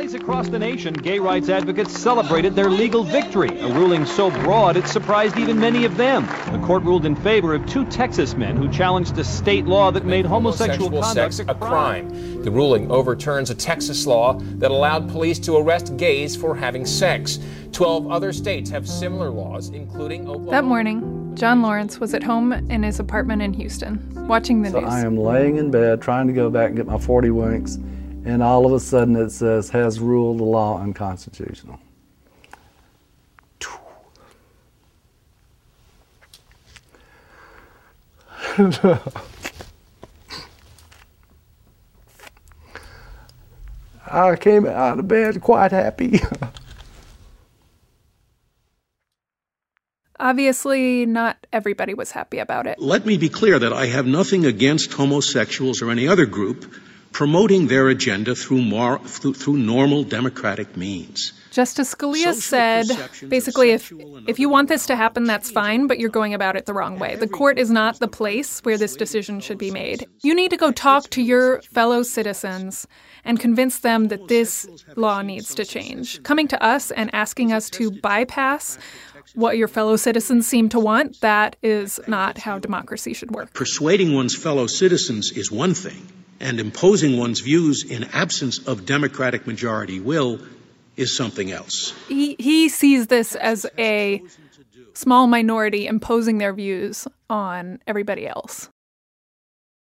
[0.06, 4.78] Rallies across the nation, gay rights advocates celebrated their legal victory, a ruling so broad
[4.78, 6.28] it surprised even many of them.
[6.52, 10.06] The court ruled in favor of two Texas men who challenged a state law that
[10.06, 12.44] made homosexual, homosexual conduct sex a crime.
[12.44, 17.40] The ruling overturns a Texas law that allowed police to arrest gays for having sex.
[17.72, 20.52] Twelve other states have similar laws, including Oklahoma.
[20.52, 24.82] That morning, John Lawrence was at home in his apartment in Houston, watching the So
[24.82, 24.90] news.
[24.90, 27.78] I am laying in bed trying to go back and get my 40 winks,
[28.26, 31.80] and all of a sudden it says, has ruled the law unconstitutional.
[44.08, 46.22] I came out of bed quite happy.
[50.18, 52.80] Obviously, not everybody was happy about it.
[52.80, 56.74] Let me be clear that I have nothing against homosexuals or any other group
[57.16, 61.32] promoting their agenda through, more, through, through normal democratic means.
[61.50, 62.88] Justice Scalia said
[63.30, 63.94] basically if
[64.28, 67.00] if you want this to happen that's fine but you're going about it the wrong
[67.00, 67.16] way.
[67.16, 70.06] The court is not the place where this decision should be made.
[70.24, 72.86] You need to go talk to your fellow citizens
[73.24, 76.22] and convince them that this law needs to change.
[76.24, 78.78] Coming to us and asking us to bypass
[79.36, 83.54] what your fellow citizens seem to want, that is not how democracy should work.
[83.54, 86.02] Persuading one's fellow citizens is one thing,
[86.40, 90.40] and imposing one's views in absence of democratic majority will
[90.96, 91.94] is something else.
[92.08, 94.22] He he sees this as a
[94.94, 98.70] small minority imposing their views on everybody else.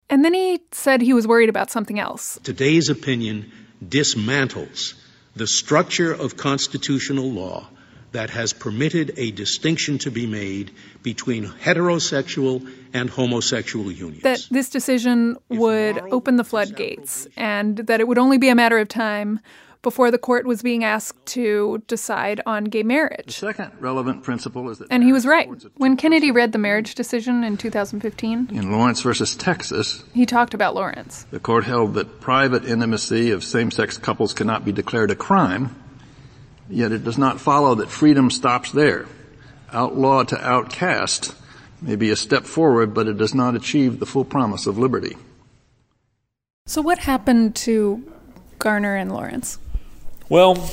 [0.10, 2.40] And then he said he was worried about something else.
[2.44, 3.52] Today's opinion
[3.84, 4.94] dismantles
[5.36, 7.68] the structure of constitutional law
[8.16, 10.72] that has permitted a distinction to be made
[11.04, 14.24] between heterosexual and homosexual unions.
[14.24, 18.78] That this decision would open the floodgates and that it would only be a matter
[18.78, 19.42] of time
[19.82, 23.26] before the court was being asked to decide on gay marriage.
[23.26, 25.50] The second relevant principle is that And he was right.
[25.76, 30.74] When Kennedy read the marriage decision in 2015, in Lawrence versus Texas, he talked about
[30.74, 31.26] Lawrence.
[31.32, 35.76] the court held that private intimacy of same-sex couples cannot be declared a crime,
[36.70, 39.06] yet it does not follow that freedom stops there.
[39.72, 41.36] Outlaw to outcast
[41.82, 45.16] may be a step forward, but it does not achieve the full promise of liberty.
[46.66, 48.04] So what happened to
[48.60, 49.60] Garner and Lawrence?
[50.30, 50.70] Well,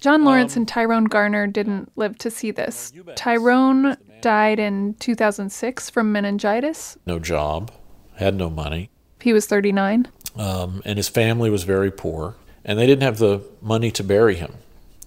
[0.00, 2.92] John Lawrence and Tyrone Garner didn't live to see this.
[3.16, 6.96] Tyrone died in 2006 from meningitis.
[7.06, 7.72] no job,
[8.16, 10.06] had no money, He was 39.
[10.36, 14.36] um, and his family was very poor, and they didn't have the money to bury
[14.36, 14.54] him.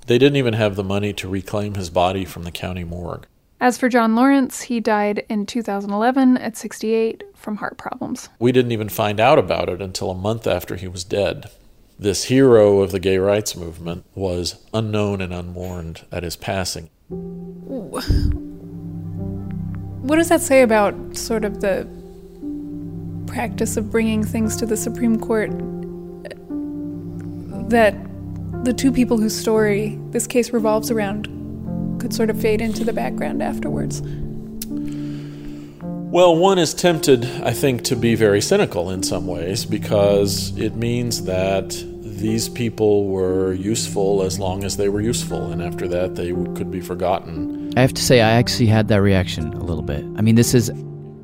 [0.07, 3.25] They didn't even have the money to reclaim his body from the county morgue.
[3.59, 8.29] As for John Lawrence, he died in 2011 at 68 from heart problems.
[8.37, 11.49] We didn't even find out about it until a month after he was dead.
[11.97, 16.89] This hero of the gay rights movement was unknown and unmourned at his passing.
[17.07, 18.03] What
[20.17, 21.87] does that say about sort of the
[23.25, 25.51] practice of bringing things to the Supreme Court
[27.69, 27.95] that
[28.65, 31.27] the two people whose story this case revolves around
[31.99, 34.01] could sort of fade into the background afterwards?
[36.11, 40.75] Well, one is tempted, I think, to be very cynical in some ways because it
[40.75, 46.15] means that these people were useful as long as they were useful, and after that,
[46.15, 47.73] they could be forgotten.
[47.77, 50.05] I have to say, I actually had that reaction a little bit.
[50.15, 50.71] I mean, this is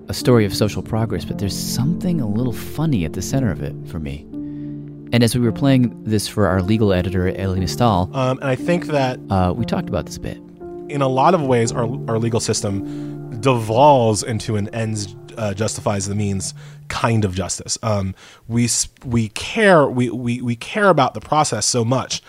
[0.09, 3.63] a story of social progress, but there's something a little funny at the center of
[3.63, 4.27] it for me.
[5.13, 8.55] And as we were playing this for our legal editor, Elie Mystal, Um, and I
[8.55, 10.37] think that uh, we talked about this a bit.
[10.87, 16.07] in a lot of ways, our, our legal system devolves into an ends uh, justifies
[16.07, 16.53] the means
[16.89, 17.77] kind of justice.
[17.81, 18.13] Um,
[18.49, 18.67] we
[19.05, 22.21] we care we, we, we care about the process so much,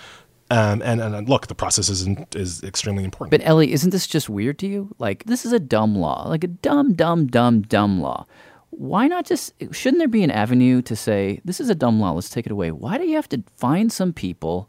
[0.51, 3.33] um, and and look, the process is is extremely important.
[3.33, 4.95] But Elie, isn't this just weird to you?
[4.99, 8.27] Like, this is a dumb law, like a dumb, dumb, dumb, dumb law.
[8.73, 12.13] Why not just, shouldn't there be an avenue to say, this is a dumb law,
[12.13, 12.71] let's take it away?
[12.71, 14.69] Why do you have to find some people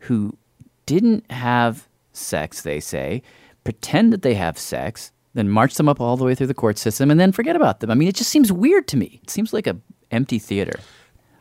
[0.00, 0.36] who
[0.86, 3.22] didn't have sex, they say,
[3.62, 6.78] pretend that they have sex, then march them up all the way through the court
[6.78, 7.90] system and then forget about them?
[7.90, 9.20] I mean, it just seems weird to me.
[9.22, 9.76] It seems like a
[10.10, 10.78] empty theater.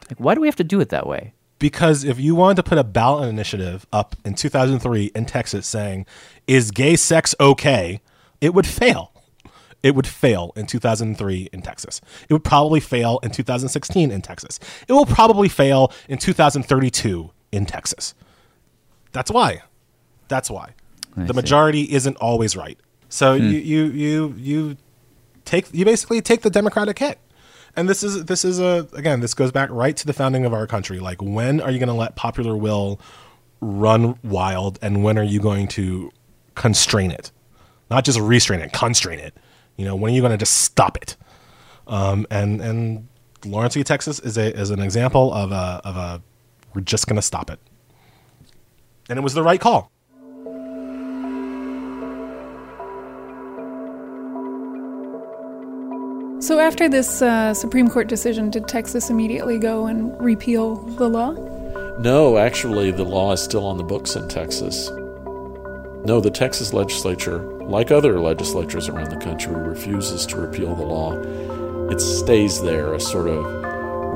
[0.09, 1.33] Like, why do we have to do it that way?
[1.63, 6.05] because if you wanted to put a ballot initiative up in 2003 in Texas saying,
[6.45, 8.01] "Is gay sex okay?"
[8.41, 9.12] it would fail.
[9.83, 11.99] It would fail in 2003 in Texas.
[12.29, 14.59] It would probably fail in 2016 in Texas.
[14.87, 18.15] It will probably fail in 2032 in Texas.
[19.11, 19.61] That's why.
[20.29, 20.69] That's why.
[21.17, 21.35] I the see.
[21.35, 22.79] majority isn't always right.
[23.09, 23.43] So Hmm.
[23.43, 24.77] you you you you
[25.45, 27.19] take you basically take the democratic hit
[27.75, 30.53] and this is this is a again this goes back right to the founding of
[30.53, 32.99] our country like when are you going to let popular will
[33.59, 36.11] run wild and when are you going to
[36.55, 37.31] constrain it
[37.91, 39.35] not just restrain it constrain it
[39.77, 41.15] you know when are you going to just stop it
[41.87, 43.07] um, and and
[43.45, 46.21] lawrence v texas is a is an example of a of a
[46.73, 47.59] we're just going to stop it
[49.09, 49.91] and it was the right call
[56.43, 61.31] So, after this uh, Supreme Court decision, did Texas immediately go and repeal the law?
[61.99, 64.89] No, actually, the law is still on the books in Texas.
[66.03, 71.13] No, the Texas legislature, like other legislatures around the country, refuses to repeal the law.
[71.89, 73.45] It stays there, a sort of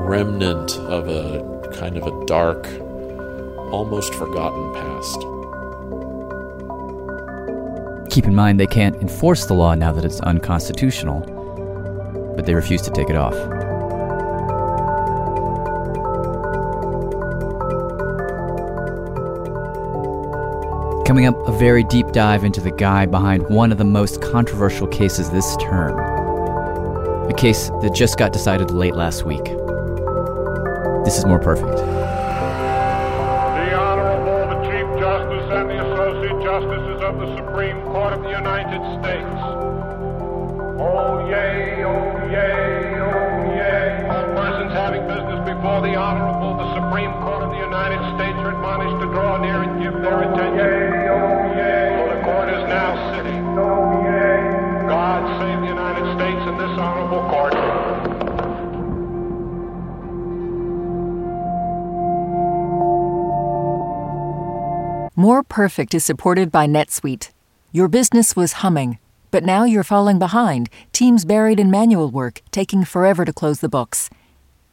[0.08, 2.66] remnant of a kind of a dark,
[3.72, 5.20] almost forgotten past.
[8.10, 11.20] Keep in mind, they can't enforce the law now that it's unconstitutional,
[12.36, 13.34] but they refuse to take it off.
[21.08, 24.86] Coming up, a very deep dive into the guy behind one of the most controversial
[24.86, 25.98] cases this term.
[27.30, 29.42] A case that just got decided late last week.
[31.06, 31.78] This is more perfect.
[56.78, 57.54] Honorable Court.
[65.16, 67.30] More Perfect is supported by NetSuite.
[67.72, 68.98] Your business was humming,
[69.32, 73.68] but now you're falling behind, teams buried in manual work, taking forever to close the
[73.68, 74.08] books.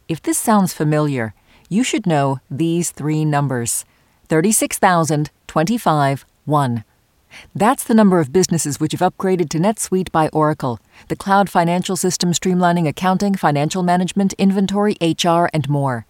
[0.08, 1.34] If this sounds familiar,
[1.68, 3.86] you should know these three numbers
[4.30, 6.84] 36,000, 25, 1.
[7.54, 11.96] That's the number of businesses which have upgraded to NetSuite by Oracle, the cloud financial
[11.96, 16.06] system streamlining accounting, financial management, inventory, HR, and more.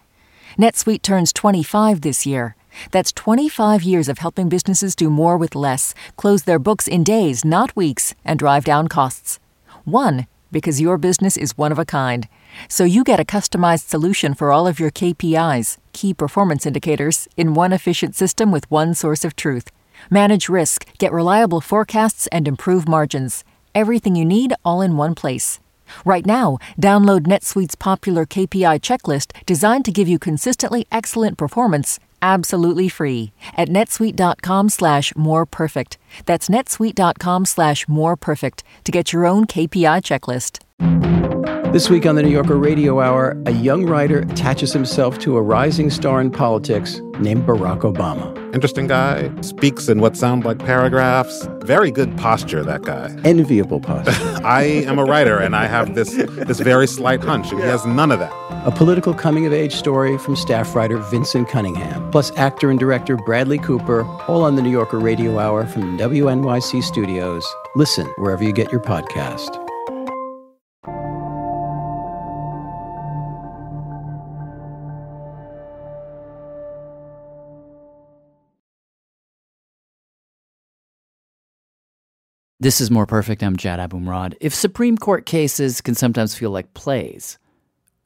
[0.58, 2.56] NetSuite turns 25 this year.
[2.90, 7.44] That's 25 years of helping businesses do more with less, close their books in days,
[7.44, 9.38] not weeks, and drive down costs.
[9.84, 12.28] One, because your business is one of a kind.
[12.68, 17.54] So you get a customized solution for all of your KPIs, key performance indicators, in
[17.54, 19.70] one efficient system with one source of truth.
[20.10, 23.44] Manage risk, get reliable forecasts, and improve margins.
[23.74, 25.60] Everything you need all in one place.
[26.04, 32.88] Right now, download NetSuite's popular KPI checklist designed to give you consistently excellent performance absolutely
[32.88, 35.98] free at netsuite.com slash more perfect.
[36.24, 41.35] That's netsuite.com slash more perfect to get your own KPI checklist.
[41.72, 45.42] This week on the New Yorker Radio Hour, a young writer attaches himself to a
[45.42, 48.34] rising star in politics named Barack Obama.
[48.54, 51.46] Interesting guy, speaks in what sound like paragraphs.
[51.62, 53.14] Very good posture, that guy.
[53.24, 54.12] Enviable posture.
[54.44, 57.84] I am a writer and I have this this very slight hunch, and he has
[57.84, 58.32] none of that.
[58.66, 63.16] A political coming of age story from staff writer Vinson Cunningham, plus actor and director
[63.16, 67.46] Bradley Cooper, all on the New Yorker Radio Hour from WNYC Studios.
[67.74, 69.65] Listen wherever you get your podcast.
[82.58, 83.42] This is More Perfect.
[83.42, 84.34] I'm Jad Abumrad.
[84.40, 87.38] If Supreme Court cases can sometimes feel like plays,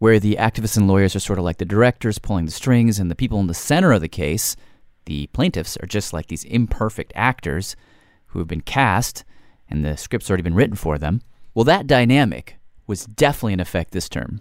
[0.00, 3.08] where the activists and lawyers are sort of like the directors pulling the strings, and
[3.08, 4.56] the people in the center of the case,
[5.04, 7.76] the plaintiffs, are just like these imperfect actors
[8.26, 9.24] who have been cast
[9.68, 11.22] and the script's already been written for them,
[11.54, 12.56] well, that dynamic
[12.88, 14.40] was definitely in effect this term.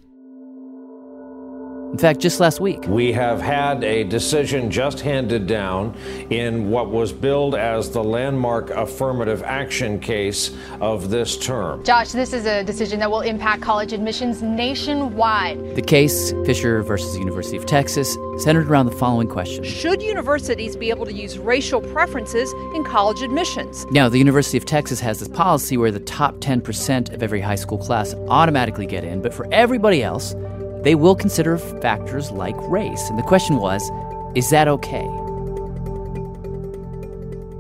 [1.92, 5.96] In fact, just last week, We have had a decision just handed down
[6.30, 11.84] in what was billed as the landmark affirmative action case of this term.
[11.84, 15.76] Josh, this is a decision that will impact college admissions nationwide.
[15.76, 19.64] the case, Fisher versus the University of Texas, centered around the following question.
[19.64, 23.86] Should universities be able to use racial preferences in college admissions?
[23.92, 27.56] Now, the University of Texas has this policy where the top 10% of every high
[27.56, 30.36] school class automatically get in, but for everybody else,
[30.84, 33.10] they will consider factors like race.
[33.10, 33.90] And the question was,
[34.36, 35.06] is that okay?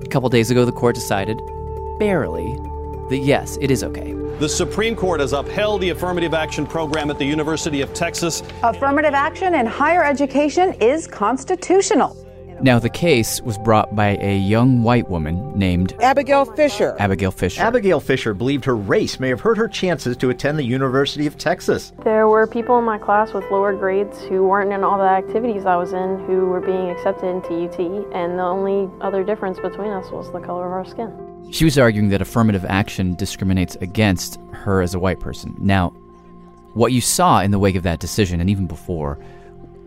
[0.03, 1.37] A couple days ago, the court decided,
[1.99, 2.55] barely,
[3.09, 4.13] that yes, it is okay.
[4.39, 8.41] The Supreme Court has upheld the affirmative action program at the University of Texas.
[8.63, 12.15] Affirmative action in higher education is constitutional.
[12.61, 16.93] Now, the case was brought by a young white woman named Abigail Fisher.
[16.99, 17.61] Abigail Fisher.
[17.61, 21.37] Abigail Fisher believed her race may have hurt her chances to attend the University of
[21.37, 21.93] Texas.
[22.03, 25.65] There were people in my class with lower grades who weren't in all the activities
[25.65, 27.79] I was in who were being accepted into UT,
[28.13, 31.13] and the only other difference between us was the color of our skin.
[31.51, 35.55] She was arguing that affirmative action discriminates against her as a white person.
[35.59, 35.91] Now,
[36.73, 39.17] what you saw in the wake of that decision, and even before,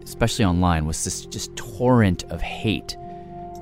[0.03, 2.97] especially online, was this just torrent of hate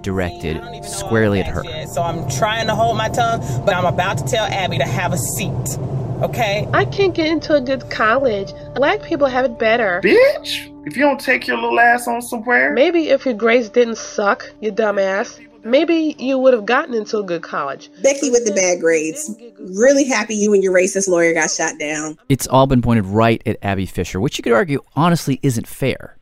[0.03, 1.63] directed squarely at her.
[1.87, 5.13] So I'm trying to hold my tongue, but I'm about to tell Abby to have
[5.13, 5.79] a seat.
[6.23, 6.69] Okay?
[6.73, 8.53] I can't get into a good college.
[8.75, 10.01] Black people have it better.
[10.03, 10.67] Bitch!
[10.87, 12.73] If you don't take your little ass on somewhere.
[12.73, 17.23] Maybe if your grades didn't suck, you dumbass, maybe you would have gotten into a
[17.23, 17.91] good college.
[18.03, 19.35] Becky with the bad grades.
[19.59, 22.19] Really happy you and your racist lawyer got shot down.
[22.29, 26.17] It's all been pointed right at Abby Fisher, which you could argue honestly isn't fair.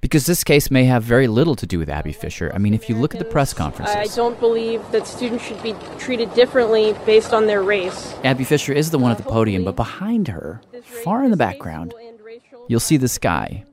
[0.00, 2.52] Because this case may have very little to do with Abby Fisher.
[2.54, 5.60] I mean, if you look at the press conferences, I don't believe that students should
[5.62, 8.14] be treated differently based on their race.
[8.22, 10.60] Abby Fisher is the one at the podium, but behind her,
[11.02, 11.94] far in the background,
[12.68, 13.64] you'll see this guy.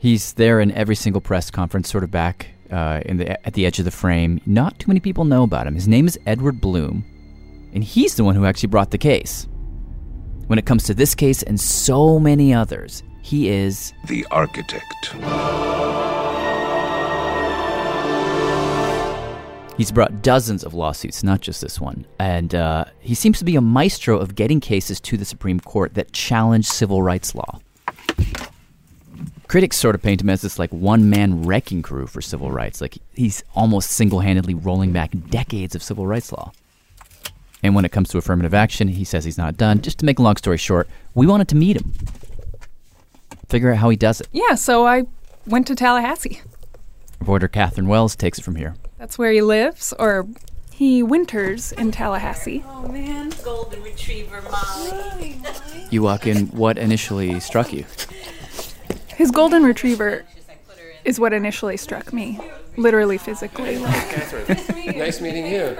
[0.00, 3.64] He's there in every single press conference, sort of back uh, in the, at the
[3.64, 4.40] edge of the frame.
[4.44, 5.74] Not too many people know about him.
[5.74, 7.04] His name is Edward Blum,
[7.72, 9.48] and he's the one who actually brought the case.
[10.48, 15.12] When it comes to this case and so many others, he is the architect.
[19.76, 22.06] He's brought dozens of lawsuits, not just this one.
[22.20, 25.94] And uh, he seems to be a maestro of getting cases to the Supreme Court
[25.94, 27.58] that challenge civil rights law.
[29.48, 32.80] Critics sort of paint him as this like one man wrecking crew for civil rights.
[32.80, 36.52] Like he's almost single handedly rolling back decades of civil rights law.
[37.64, 39.80] And when it comes to affirmative action, he says he's not done.
[39.82, 41.92] Just to make a long story short, we wanted to meet him,
[43.48, 44.28] figure out how he does it.
[44.32, 45.04] Yeah, so I
[45.46, 46.40] went to Tallahassee.
[47.20, 48.74] Reporter Catherine Wells takes it from here.
[48.98, 50.26] That's where he lives, or
[50.72, 52.62] he winters in Tallahassee.
[52.66, 55.40] Oh man, golden retriever Molly.
[55.90, 57.84] You walk in, what initially struck you?
[59.08, 60.24] His golden retriever
[61.04, 62.38] is what initially struck me,
[62.76, 63.76] literally physically.
[63.76, 65.76] Catherine, nice meeting you.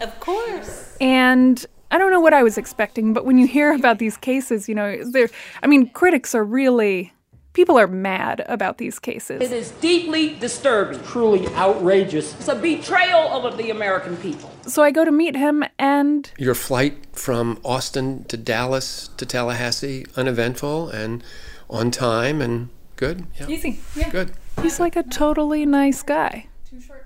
[0.00, 0.96] Of course.
[1.00, 4.68] And I don't know what I was expecting, but when you hear about these cases,
[4.68, 5.28] you know, there
[5.62, 7.12] I mean, critics are really
[7.52, 9.40] people are mad about these cases.
[9.40, 12.34] It is deeply disturbing, truly outrageous.
[12.34, 14.50] It's a betrayal of the American people.
[14.66, 20.04] So I go to meet him and Your flight from Austin to Dallas to Tallahassee
[20.16, 21.22] uneventful and
[21.70, 23.24] on time and good.
[23.38, 23.46] Yeah.
[23.46, 23.78] Easy.
[23.94, 24.10] Yeah.
[24.10, 24.32] Good.
[24.62, 26.48] he's like a totally nice guy.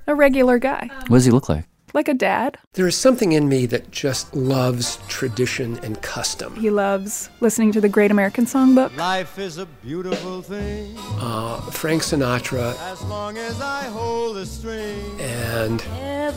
[0.06, 0.88] A regular guy.
[1.08, 1.66] What does he look like?
[1.98, 2.58] Like a dad.
[2.74, 6.54] There is something in me that just loves tradition and custom.
[6.54, 8.96] He loves listening to the Great American Songbook.
[8.96, 10.94] Life is a beautiful thing.
[11.18, 15.20] Uh, Frank Sinatra As long as I hold the string.
[15.20, 15.82] and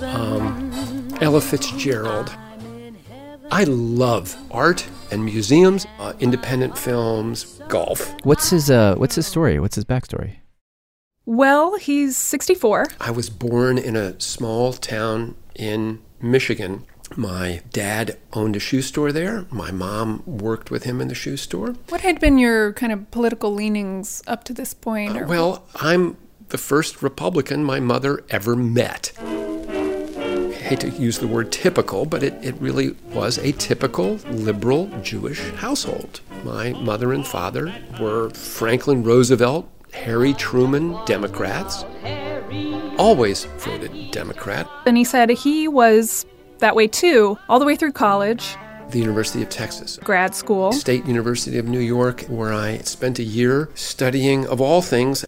[0.04, 2.36] um, Ella Fitzgerald.
[3.52, 8.12] I love art and museums, uh, independent films, golf.
[8.24, 9.60] What's his uh what's his story?
[9.60, 10.38] What's his backstory?
[11.28, 12.88] Well, he's 64.
[13.00, 16.86] I was born in a small town in Michigan.
[17.18, 19.46] My dad owned a shoe store there.
[19.50, 21.76] My mom worked with him in the shoe store.
[21.90, 25.18] What had been your kind of political leanings up to this point?
[25.18, 26.16] Or uh, Well, I'm
[26.50, 29.12] the first Republican my mother ever met.
[29.20, 34.88] I hate to use the word typical, but it, it really was a typical liberal
[35.02, 36.22] Jewish household.
[36.46, 41.86] My mother and father were Franklin Roosevelt, Harry Truman Democrats,
[42.98, 44.68] always voted Democrat.
[44.86, 46.26] And he said he was
[46.60, 48.56] that way too, all the way through college,
[48.90, 50.72] The University of Texas, grad school.
[50.72, 55.26] State University of New York, where I spent a year studying, of all things,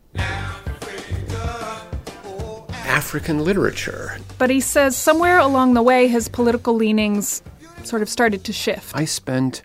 [2.86, 4.18] African literature.
[4.38, 7.41] But he says somewhere along the way, his political leanings
[7.84, 8.95] sort of started to shift.
[8.95, 9.64] I spent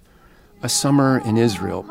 [0.62, 1.82] a summer in Israel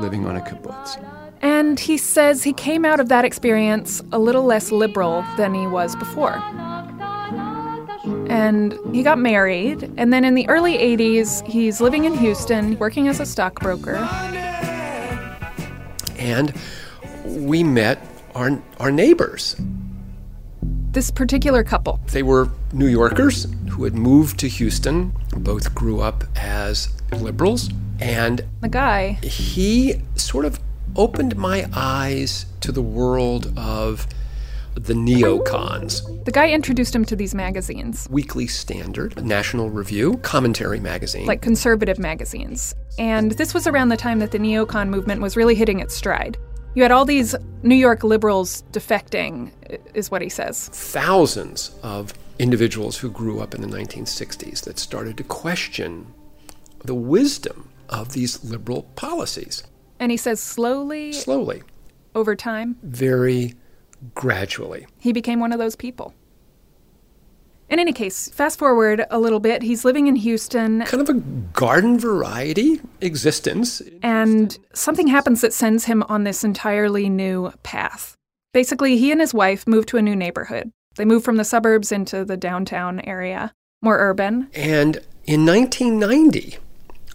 [0.00, 0.98] living on a kibbutz.
[1.42, 5.66] And he says he came out of that experience a little less liberal than he
[5.66, 6.40] was before.
[8.28, 13.08] And he got married, and then in the early 80s, he's living in Houston, working
[13.08, 13.96] as a stockbroker.
[16.16, 16.54] And
[17.24, 17.98] we met
[18.34, 19.56] our, our neighbors.
[20.92, 22.00] This particular couple.
[22.12, 27.70] They were New Yorkers who had moved to Houston, both grew up as liberals,
[28.00, 30.60] and The guy, he sort of
[30.96, 34.06] opened my eyes to the world of
[34.74, 36.24] the neocons.
[36.24, 41.26] the guy introduced him to these magazines, Weekly Standard, National Review, Commentary Magazine.
[41.26, 42.74] like conservative magazines.
[42.98, 46.38] And this was around the time that the neocon movement was really hitting its stride.
[46.74, 49.50] You had all these New York liberals defecting,
[49.92, 50.68] is what he says.
[50.68, 56.06] Thousands of individuals who grew up in the 1960s that started to question
[56.82, 59.64] the wisdom of these liberal policies.
[60.02, 61.62] And he says slowly, slowly,
[62.16, 63.54] over time, very
[64.16, 66.12] gradually, he became one of those people.
[67.68, 70.80] In any case, fast forward a little bit, he's living in Houston.
[70.86, 73.80] Kind of a garden variety existence.
[74.02, 78.16] And something happens that sends him on this entirely new path.
[78.52, 80.72] Basically, he and his wife move to a new neighborhood.
[80.96, 84.50] They move from the suburbs into the downtown area, more urban.
[84.52, 84.96] And
[85.26, 86.58] in 1990,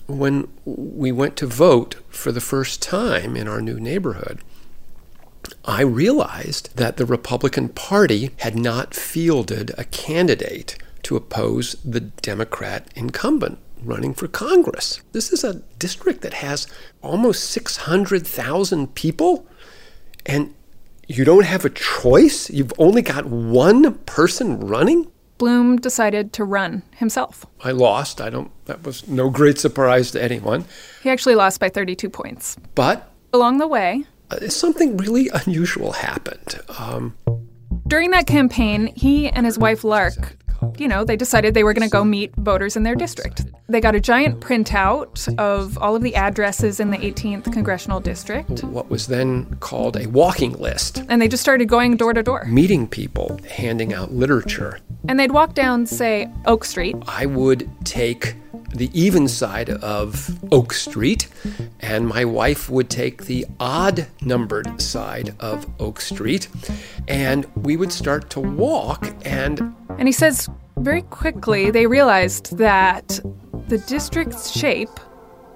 [0.07, 4.39] when we went to vote for the first time in our new neighborhood,
[5.65, 12.87] I realized that the Republican Party had not fielded a candidate to oppose the Democrat
[12.95, 15.01] incumbent running for Congress.
[15.11, 16.67] This is a district that has
[17.01, 19.45] almost 600,000 people,
[20.25, 20.53] and
[21.07, 22.49] you don't have a choice?
[22.49, 25.11] You've only got one person running?
[25.37, 27.45] Blum decided to run himself.
[27.63, 28.21] I lost.
[28.21, 30.65] I don't that was no great surprise to anyone.
[31.03, 32.57] He actually lost by 32 points.
[32.75, 36.59] But along the way, uh, something really unusual happened.
[36.79, 37.15] Um,
[37.87, 40.37] During that campaign, he and his wife Lark,
[40.77, 43.45] you know, they decided they were going to go meet voters in their district.
[43.69, 48.63] They got a giant printout of all of the addresses in the 18th congressional district.
[48.63, 51.03] What was then called a walking list.
[51.09, 54.79] And they just started going door to door, meeting people, handing out literature.
[55.07, 56.95] And they'd walk down, say, Oak Street.
[57.07, 58.35] I would take
[58.73, 61.27] the even side of Oak Street,
[61.79, 66.47] and my wife would take the odd numbered side of Oak Street,
[67.07, 73.19] and we would start to walk and and he says very quickly they realized that
[73.67, 74.99] the district's shape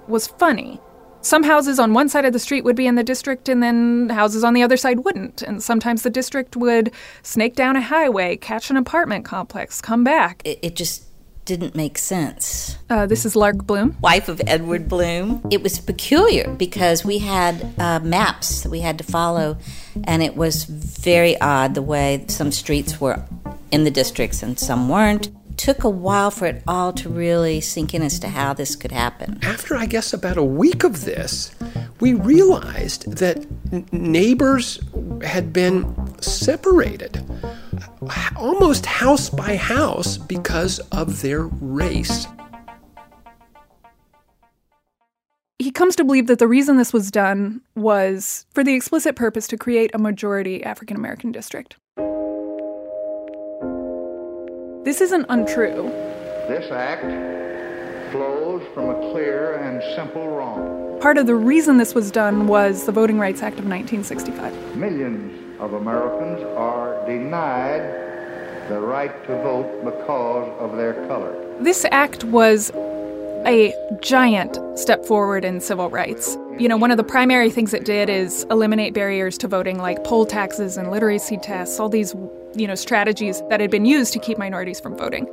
[0.08, 0.80] was funny.
[1.22, 4.08] Some houses on one side of the street would be in the district, and then
[4.08, 5.40] houses on the other side wouldn't.
[5.40, 6.90] And sometimes the district would
[7.22, 10.42] snake down a highway, catch an apartment complex, come back.
[10.44, 11.04] It, it just
[11.44, 12.78] didn't make sense.
[12.88, 15.44] Uh, this is Lark Blum, wife of Edward Blum.
[15.50, 19.58] It was peculiar because we had uh, maps that we had to follow,
[20.04, 23.24] and it was very odd the way some streets were
[23.70, 25.30] in the districts and some weren't.
[25.56, 28.92] Took a while for it all to really sink in as to how this could
[28.92, 29.38] happen.
[29.42, 31.54] After, I guess, about a week of this,
[32.00, 34.80] we realized that n- neighbors
[35.22, 37.24] had been separated
[38.36, 42.26] almost house by house because of their race.
[45.58, 49.46] He comes to believe that the reason this was done was for the explicit purpose
[49.48, 51.76] to create a majority African American district.
[54.84, 55.90] This isn't untrue.
[56.48, 57.02] This act
[58.10, 60.98] flows from a clear and simple wrong.
[61.00, 64.76] Part of the reason this was done was the Voting Rights Act of 1965.
[64.76, 71.32] Millions of Americans are denied the right to vote because of their color.
[71.60, 72.72] This act was
[73.46, 76.36] a giant step forward in civil rights.
[76.58, 80.02] You know, one of the primary things it did is eliminate barriers to voting like
[80.02, 82.14] poll taxes and literacy tests, all these,
[82.54, 85.28] you know, strategies that had been used to keep minorities from voting.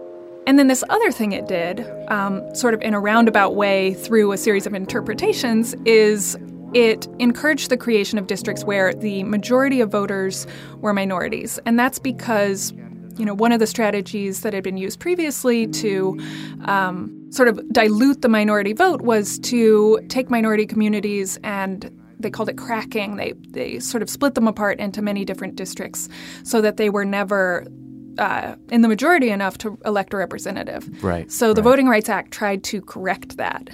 [0.48, 4.32] And then this other thing it did, um, sort of in a roundabout way through
[4.32, 6.38] a series of interpretations, is
[6.74, 10.48] it encouraged the creation of districts where the majority of voters
[10.78, 11.60] were minorities.
[11.66, 12.74] And that's because,
[13.18, 16.20] you know, one of the strategies that had been used previously to
[16.66, 22.50] um, sort of dilute the minority vote was to take minority communities and they called
[22.50, 23.16] it cracking.
[23.16, 26.10] They they sort of split them apart into many different districts
[26.44, 27.66] so that they were never
[28.18, 31.04] uh, in the majority enough to elect a representative.
[31.04, 31.32] Right.
[31.32, 31.72] So the right.
[31.72, 33.70] Voting Rights Act tried to correct that.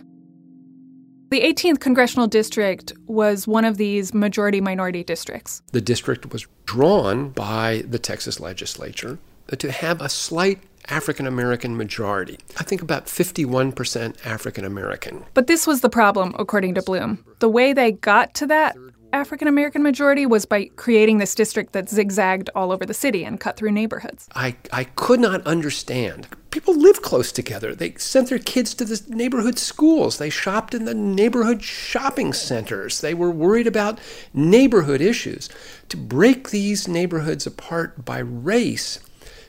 [1.31, 5.63] The 18th congressional district was one of these majority minority districts.
[5.71, 9.17] The district was drawn by the Texas legislature
[9.57, 10.59] to have a slight
[10.89, 12.37] African American majority.
[12.57, 15.25] I think about 51% African American.
[15.33, 17.23] But this was the problem, according to Blum.
[17.39, 18.75] The way they got to that
[19.15, 23.39] African American majority was by creating this district that zigzagged all over the city and
[23.39, 24.27] cut through neighborhoods.
[24.35, 26.27] I, I could not understand.
[26.51, 27.73] People live close together.
[27.73, 30.17] They sent their kids to the neighborhood schools.
[30.17, 32.99] They shopped in the neighborhood shopping centers.
[32.99, 33.99] They were worried about
[34.33, 35.49] neighborhood issues.
[35.89, 38.99] To break these neighborhoods apart by race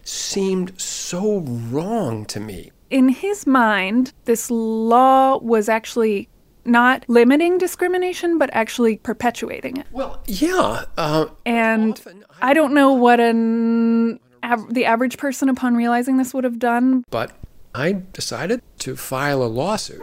[0.07, 2.71] seemed so wrong to me.
[2.91, 6.29] In his mind, this law was actually
[6.65, 9.87] not limiting discrimination, but actually perpetuating it.
[9.93, 10.85] Well, yeah.
[10.97, 12.01] Uh, and
[12.41, 16.59] I, I don't know what an av- the average person, upon realizing this, would have
[16.59, 17.05] done.
[17.11, 17.33] But
[17.75, 20.03] I decided to file a lawsuit.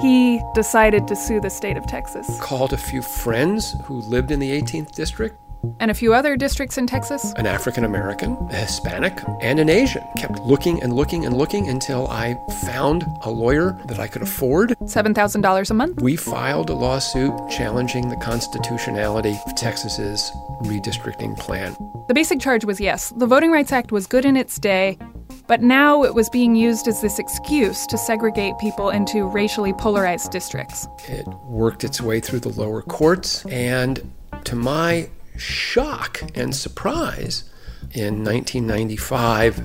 [0.00, 2.26] he decided to sue the state of Texas.
[2.40, 5.36] Called a few friends who lived in the 18th district
[5.80, 7.32] and a few other districts in Texas.
[7.36, 10.02] An African American, a Hispanic, and an Asian.
[10.16, 12.36] Kept looking and looking and looking until I
[12.66, 14.70] found a lawyer that I could afford.
[14.82, 16.00] $7,000 a month?
[16.02, 20.30] We filed a lawsuit challenging the constitutionality of Texas's
[20.62, 21.76] redistricting plan.
[22.08, 24.98] The basic charge was yes, the Voting Rights Act was good in its day,
[25.46, 30.30] but now it was being used as this excuse to segregate people into racially polarized
[30.30, 30.86] districts.
[31.08, 34.12] It worked its way through the lower courts, and
[34.44, 35.08] to my
[35.40, 37.44] shock and surprise
[37.92, 39.62] in 1995.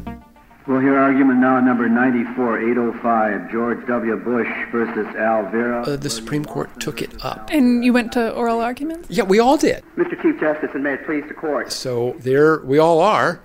[0.67, 4.15] We'll hear argument now number 94805, George W.
[4.17, 5.83] Bush versus Al Vera.
[5.83, 7.49] Uh, the Supreme Court took it up.
[7.51, 9.07] And you went to oral arguments?
[9.11, 9.83] Yeah, we all did.
[9.95, 10.19] Mr.
[10.23, 11.71] Chief Justice, and may it please the court.
[11.71, 13.41] So there we all are.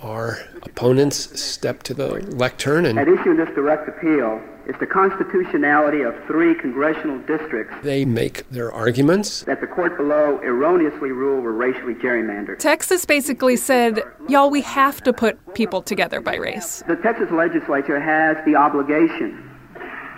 [0.00, 2.96] Our opponents step to the lectern and.
[2.96, 7.74] At issue in this direct appeal is the constitutionality of three congressional districts.
[7.82, 9.42] They make their arguments.
[9.44, 12.58] That the court below erroneously ruled were racially gerrymandered.
[12.58, 16.82] Texas basically said, y'all, we have to put people together by race.
[16.88, 19.50] The Texas legislature has the obligation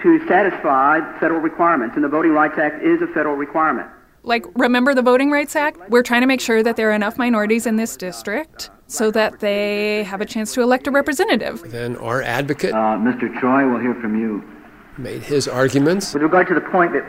[0.03, 3.89] to satisfy federal requirements, and the Voting Rights Act is a federal requirement.
[4.23, 5.79] Like, remember the Voting Rights Act?
[5.91, 9.39] We're trying to make sure that there are enough minorities in this district so that
[9.41, 11.63] they have a chance to elect a representative.
[11.71, 13.33] Then our advocate, uh, Mr.
[13.39, 14.43] Troy, will hear from you.
[14.97, 16.13] Made his arguments.
[16.13, 17.05] With regard to the point that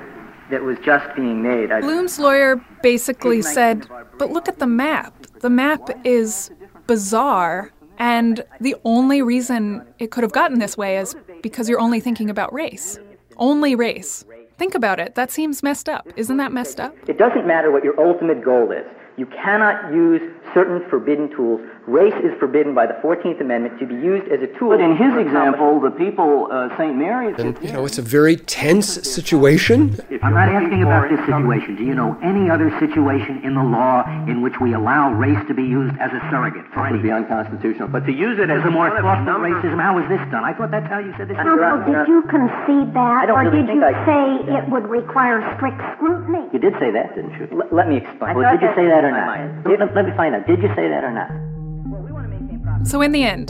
[0.51, 1.81] that was just being made, I...
[1.81, 5.13] Blum's lawyer basically said, "But look at the map.
[5.39, 6.51] The map is
[6.85, 11.99] bizarre." And the only reason it could have gotten this way is because you're only
[11.99, 12.97] thinking about race.
[13.35, 14.25] Only race.
[14.57, 15.15] Think about it.
[15.15, 16.07] That seems messed up.
[16.15, 16.95] Isn't that messed up?
[17.07, 18.85] It doesn't matter what your ultimate goal is.
[19.17, 20.21] You cannot use
[20.53, 21.59] certain forbidden tools.
[21.87, 24.69] Race is forbidden by the 14th Amendment to be used as a tool.
[24.69, 26.95] But in his example, the people, uh, St.
[26.95, 27.35] Mary's.
[27.39, 29.97] And, you know, it's a very tense situation.
[30.21, 31.75] I'm not asking about this situation.
[31.75, 35.53] Do you know any other situation in the law in which we allow race to
[35.55, 37.87] be used as a surrogate for It would be unconstitutional.
[37.87, 40.43] But to use it as as a more thoughtful racism, how is this done?
[40.43, 41.37] I thought that's how you said this.
[41.39, 44.23] Counsel, did you concede that, don't or really did think you I- say
[44.59, 46.43] it would require strict scrutiny?
[46.51, 47.47] You did say that, didn't you?
[47.55, 48.35] L- let me explain.
[48.35, 49.63] Well, did you say that or not?
[49.65, 50.38] Let, let- let me find out.
[50.47, 52.87] Did you say that or not?
[52.87, 53.49] So, in the end,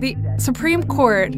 [0.00, 1.32] the Supreme Court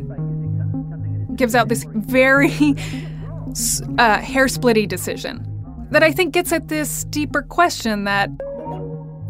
[1.36, 2.51] gives out this very
[3.99, 5.47] uh, hair splitty decision
[5.91, 8.30] that I think gets at this deeper question that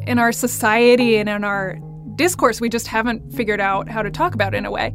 [0.06, 1.78] in our society and in our
[2.16, 4.94] discourse, we just haven't figured out how to talk about in a way.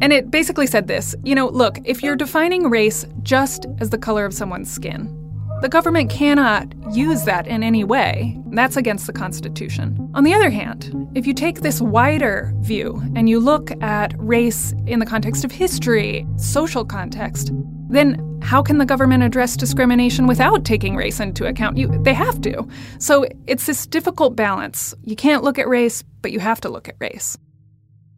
[0.00, 3.98] And it basically said this you know, look, if you're defining race just as the
[3.98, 5.14] color of someone's skin,
[5.60, 8.38] the government cannot use that in any way.
[8.52, 10.10] That's against the Constitution.
[10.14, 14.72] On the other hand, if you take this wider view and you look at race
[14.86, 17.50] in the context of history, social context,
[17.88, 21.76] then how can the government address discrimination without taking race into account?
[21.76, 22.66] You, they have to.
[22.98, 24.94] So it's this difficult balance.
[25.02, 27.36] You can't look at race, but you have to look at race.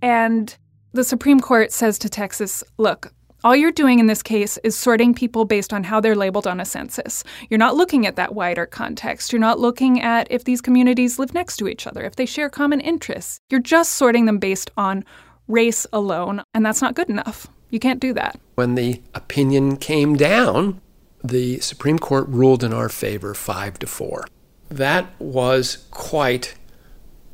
[0.03, 0.55] And
[0.93, 3.13] the Supreme Court says to Texas, look,
[3.43, 6.61] all you're doing in this case is sorting people based on how they're labeled on
[6.61, 7.25] a census.
[7.49, 9.33] You're not looking at that wider context.
[9.33, 12.51] You're not looking at if these communities live next to each other, if they share
[12.51, 13.41] common interests.
[13.51, 15.05] You're just sorting them based on
[15.49, 17.47] race alone, and that's not good enough.
[17.71, 18.39] You can't do that.
[18.57, 20.81] When the opinion came down,
[21.23, 24.27] the Supreme Court ruled in our favor 5 to 4.
[24.69, 26.55] That was quite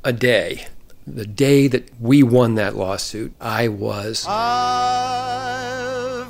[0.05, 0.67] a day.
[1.07, 4.37] The day that we won that lawsuit, I was I've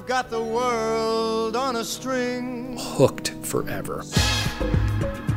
[0.07, 2.77] got the world on a string.
[2.79, 4.05] hooked forever.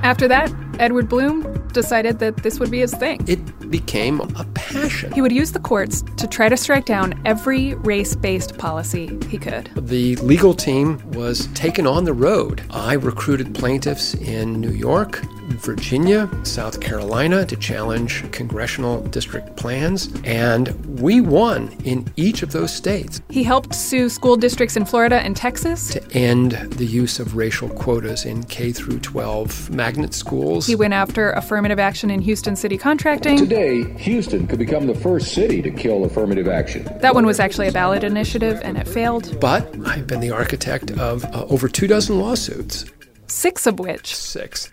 [0.04, 3.24] After that, Edward Blum decided that this would be his thing.
[3.28, 5.12] It became a passion.
[5.12, 9.38] He would use the courts to try to strike down every race based policy he
[9.38, 9.70] could.
[9.76, 12.64] The legal team was taken on the road.
[12.72, 20.70] I recruited plaintiffs in New York, Virginia, South Carolina to challenge congressional district plans, and
[21.00, 25.36] we won in each of those states He helped sue school districts in Florida and
[25.36, 25.90] Texas.
[25.90, 30.68] to end the use of racial quotas in K through 12 magnet schools.
[30.70, 33.39] He went after affirmative action in Houston city contracting.
[33.39, 36.88] Today, Houston could become the first city to kill affirmative action.
[36.99, 39.39] That one was actually a ballot initiative and it failed.
[39.41, 42.86] But I've been the architect of uh, over two dozen lawsuits.
[43.26, 44.72] Six of which Six.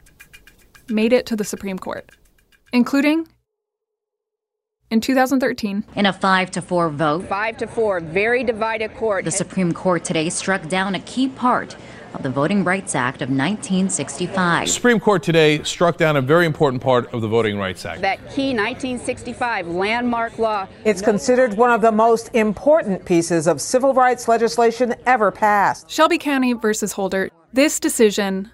[0.90, 2.10] made it to the Supreme Court,
[2.74, 3.26] including
[4.90, 5.82] in 2013.
[5.94, 9.24] In a 5 to 4 vote, Five to four, very divided court.
[9.24, 11.74] the Supreme Court today struck down a key part
[12.16, 14.66] of the Voting Rights Act of 1965.
[14.66, 18.00] The Supreme Court today struck down a very important part of the Voting Rights Act.
[18.00, 20.66] That key 1965 landmark law.
[20.84, 25.90] It's considered one of the most important pieces of civil rights legislation ever passed.
[25.90, 27.30] Shelby County versus Holder.
[27.52, 28.50] This decision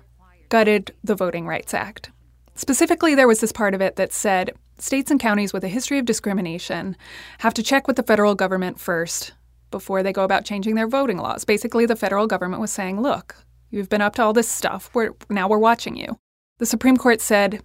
[0.48, 2.10] gutted the Voting Rights Act.
[2.54, 5.98] Specifically, there was this part of it that said states and counties with a history
[5.98, 6.96] of discrimination
[7.38, 9.32] have to check with the federal government first
[9.70, 11.44] before they go about changing their voting laws.
[11.44, 13.34] Basically, the federal government was saying, look,
[13.72, 14.90] you've been up to all this stuff.
[14.94, 16.18] We're, now we're watching you.
[16.58, 17.60] The Supreme Court said,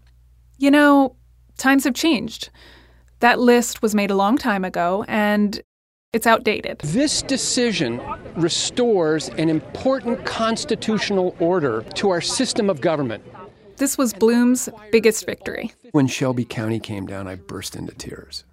[0.58, 1.16] you know,
[1.58, 2.50] times have changed.
[3.20, 5.62] That list was made a long time ago, and
[6.14, 6.80] it's outdated.
[6.80, 8.02] This decision
[8.36, 13.24] restores an important constitutional order to our system of government.
[13.78, 15.72] This was Blum's biggest victory.
[15.92, 18.44] When Shelby County came down, I burst into tears.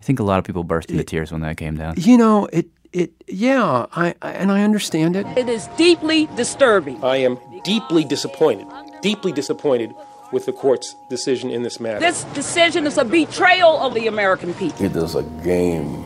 [0.00, 1.94] I think a lot of people burst into tears when that came down.
[1.96, 5.26] You know, it it yeah, I, I and I understand it.
[5.36, 7.02] It is deeply disturbing.
[7.04, 8.66] I am deeply disappointed,
[9.00, 9.94] deeply disappointed
[10.32, 12.00] with the court's decision in this matter.
[12.00, 14.84] This decision is a betrayal of the American people.
[14.84, 16.04] It is a game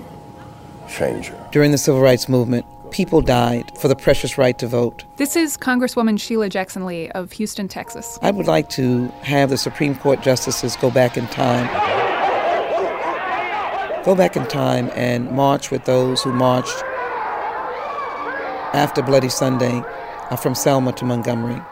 [0.89, 1.39] changer.
[1.53, 5.05] During the civil rights movement, people died for the precious right to vote.
[5.16, 8.18] This is Congresswoman Sheila Jackson Lee of Houston, Texas.
[8.22, 12.03] I would like to have the Supreme Court justices go back in time.
[14.05, 16.82] Go back in time and march with those who marched
[18.74, 19.82] after Bloody Sunday
[20.30, 21.62] uh, from Selma to Montgomery.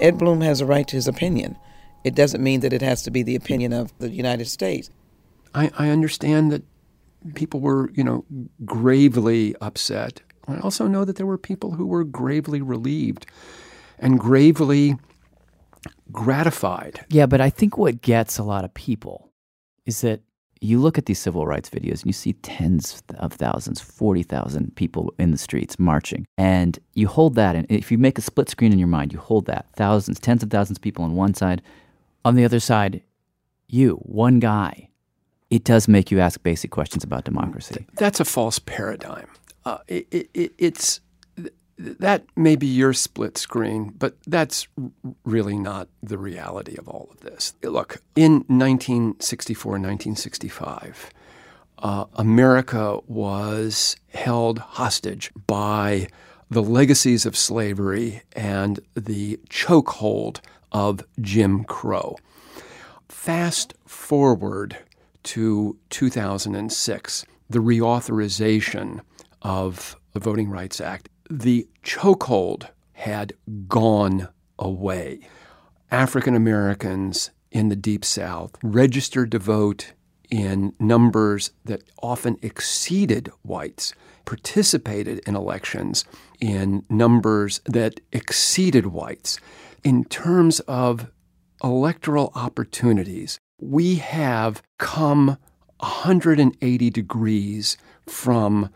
[0.00, 1.56] Ed Blum has a right to his opinion.
[2.02, 4.90] It doesn't mean that it has to be the opinion of the United States.
[5.54, 6.64] I, I understand that
[7.34, 8.24] people were, you know,
[8.64, 10.20] gravely upset.
[10.48, 13.24] I also know that there were people who were gravely relieved
[14.00, 14.96] and gravely
[16.10, 17.04] gratified.
[17.08, 19.30] Yeah, but I think what gets a lot of people
[19.86, 20.22] is that
[20.62, 25.12] you look at these civil rights videos and you see tens of thousands, 40,000 people
[25.18, 26.26] in the streets marching.
[26.38, 29.18] And you hold that, and if you make a split screen in your mind, you
[29.18, 31.62] hold that thousands, tens of thousands of people on one side.
[32.24, 33.02] On the other side,
[33.66, 34.88] you, one guy.
[35.50, 37.84] It does make you ask basic questions about democracy.
[37.96, 39.26] That's a false paradigm.
[39.64, 41.00] Uh, it, it, it's
[41.78, 44.68] that may be your split screen, but that's
[45.24, 47.54] really not the reality of all of this.
[47.62, 51.10] Look, in 1964 and 1965,
[51.78, 56.08] uh, America was held hostage by
[56.50, 62.16] the legacies of slavery and the chokehold of Jim Crow.
[63.08, 64.78] Fast forward
[65.24, 69.00] to 2006, the reauthorization
[69.40, 71.08] of the Voting Rights Act
[71.38, 73.32] the chokehold had
[73.66, 74.28] gone
[74.58, 75.20] away.
[75.90, 79.94] African Americans in the Deep South registered to vote
[80.30, 83.94] in numbers that often exceeded whites,
[84.26, 86.04] participated in elections
[86.38, 89.40] in numbers that exceeded whites.
[89.82, 91.10] In terms of
[91.64, 95.38] electoral opportunities, we have come
[95.80, 97.76] 180 degrees
[98.06, 98.70] from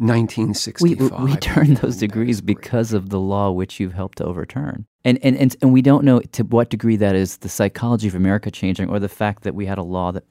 [0.00, 1.20] 1965.
[1.20, 4.86] We, we turned those degrees because of the law which you've helped to overturn.
[5.04, 8.14] And, and, and, and we don't know to what degree that is the psychology of
[8.14, 10.24] America changing or the fact that we had a law that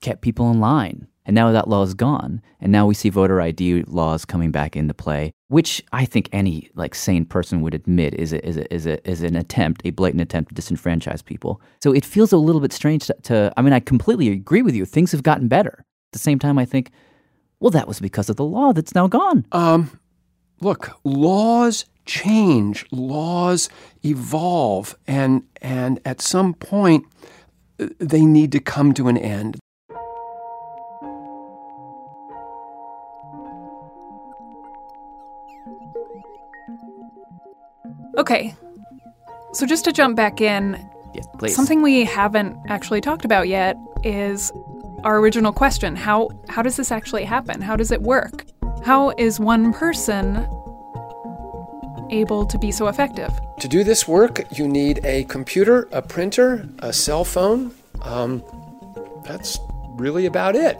[0.00, 1.06] kept people in line.
[1.24, 2.40] And now that law is gone.
[2.60, 6.70] And now we see voter ID laws coming back into play, which I think any
[6.74, 9.90] like sane person would admit is a, is a, is, a, is an attempt, a
[9.90, 11.60] blatant attempt to disenfranchise people.
[11.82, 14.74] So it feels a little bit strange to, to I mean, I completely agree with
[14.74, 14.84] you.
[14.84, 15.84] Things have gotten better.
[16.08, 16.90] At the same time, I think
[17.60, 19.44] well, that was because of the law that's now gone.
[19.52, 19.98] Um,
[20.60, 23.68] look, laws change, laws
[24.04, 27.04] evolve, and and at some point
[27.80, 29.58] uh, they need to come to an end.
[38.16, 38.54] Okay.
[39.52, 40.74] So just to jump back in,
[41.14, 41.54] yes, please.
[41.54, 44.52] something we haven't actually talked about yet is
[45.04, 47.60] our original question how how does this actually happen?
[47.60, 48.44] How does it work?
[48.84, 50.36] How is one person
[52.10, 53.30] able to be so effective?
[53.60, 57.74] To do this work you need a computer a printer a cell phone.
[58.02, 58.42] Um,
[59.24, 59.58] that's
[59.96, 60.78] really about it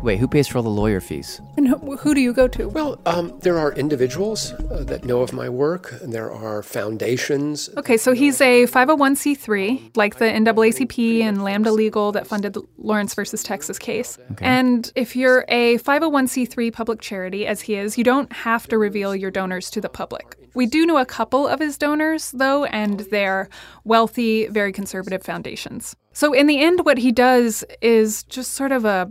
[0.00, 1.40] Wait, who pays for all the lawyer fees?
[1.56, 2.68] And who, who do you go to?
[2.68, 7.68] Well, um, there are individuals uh, that know of my work, and there are foundations.
[7.76, 13.12] Okay, so he's a 501c3, like the NAACP and Lambda Legal that funded the Lawrence
[13.14, 14.18] versus Texas case.
[14.32, 14.44] Okay.
[14.44, 19.16] And if you're a 501c3 public charity, as he is, you don't have to reveal
[19.16, 20.36] your donors to the public.
[20.54, 23.48] We do know a couple of his donors, though, and they're
[23.82, 25.96] wealthy, very conservative foundations.
[26.12, 29.10] So in the end, what he does is just sort of a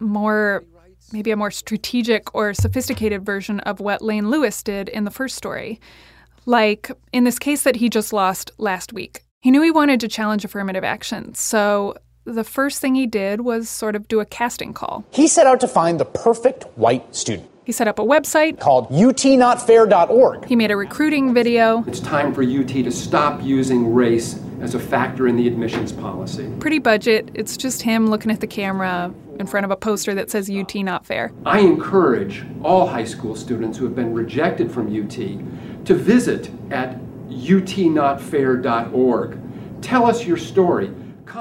[0.00, 0.64] more
[1.12, 5.36] maybe a more strategic or sophisticated version of what Lane Lewis did in the first
[5.36, 5.80] story.
[6.44, 9.22] Like in this case that he just lost last week.
[9.40, 11.94] He knew he wanted to challenge affirmative action, so
[12.24, 15.04] the first thing he did was sort of do a casting call.
[15.10, 17.48] He set out to find the perfect white student.
[17.68, 20.46] He set up a website called utnotfair.org.
[20.46, 21.84] He made a recruiting video.
[21.86, 26.50] It's time for UT to stop using race as a factor in the admissions policy.
[26.60, 27.30] Pretty budget.
[27.34, 30.76] It's just him looking at the camera in front of a poster that says UT
[30.76, 31.30] not fair.
[31.44, 36.98] I encourage all high school students who have been rejected from UT to visit at
[37.28, 39.38] utnotfair.org.
[39.82, 40.90] Tell us your story.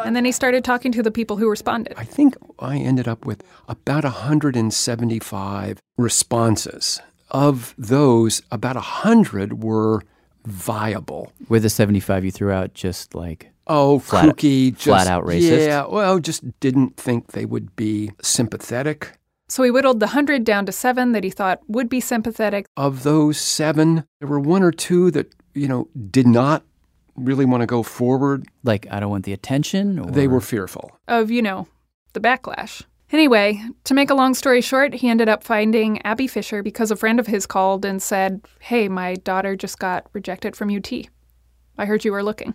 [0.06, 1.94] And then he started talking to the people who responded.
[1.98, 7.02] I think I ended up with about 175 responses.
[7.30, 10.04] Of those, about 100 were
[10.46, 11.34] viable.
[11.50, 15.66] With the 75 you threw out, just like Oh, flat, kooky, just, flat out racist.
[15.66, 19.18] Yeah, well, just didn't think they would be sympathetic.
[19.50, 22.66] So he whittled the 100 down to seven that he thought would be sympathetic.
[22.78, 26.64] Of those seven, there were one or two that, you know, did not
[27.18, 28.48] really want to go forward.
[28.64, 30.00] Like, I don't want the attention?
[30.00, 30.10] Or...
[30.10, 30.92] They were fearful.
[31.08, 31.68] Of, you know,
[32.14, 32.84] the backlash.
[33.12, 36.96] Anyway, to make a long story short, he ended up finding Abby Fisher because a
[36.96, 40.92] friend of his called and said, Hey, my daughter just got rejected from UT.
[41.78, 42.54] I heard you were looking.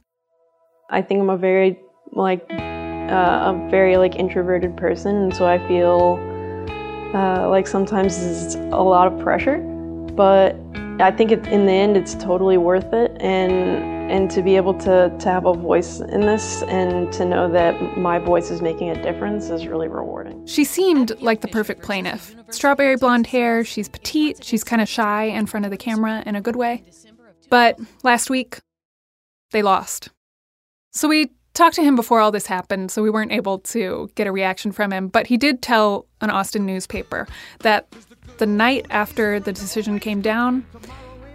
[0.91, 1.79] I think I'm a very,
[2.13, 6.19] like, uh, a very, like, introverted person, and so I feel
[7.15, 9.57] uh, like sometimes it's a lot of pressure,
[10.17, 10.57] but
[11.01, 14.75] I think it, in the end it's totally worth it, and and to be able
[14.75, 18.91] to to have a voice in this and to know that my voice is making
[18.91, 20.47] a difference is really rewarding.
[20.47, 22.35] She seemed like the perfect plaintiff.
[22.51, 26.37] Strawberry blonde hair, she's petite, she's kind of shy in front of the camera in
[26.37, 26.85] a good way.
[27.49, 28.61] But last week,
[29.51, 30.11] they lost.
[30.93, 34.27] So we talked to him before all this happened, so we weren't able to get
[34.27, 35.09] a reaction from him.
[35.09, 37.27] But he did tell an Austin newspaper
[37.61, 37.95] that
[38.43, 40.67] the night after the decision came down,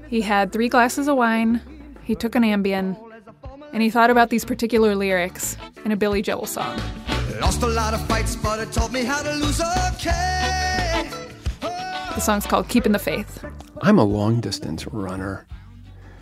[0.09, 1.61] he had three glasses of wine,
[2.03, 2.97] he took an Ambien,
[3.71, 5.55] and he thought about these particular lyrics
[5.85, 6.77] in a Billy Joel song.
[7.39, 9.61] Lost a lot of fights, but it taught me how to lose
[9.93, 11.09] okay.
[12.13, 13.41] The song's called Keeping the Faith.
[13.81, 15.47] I'm a long distance runner.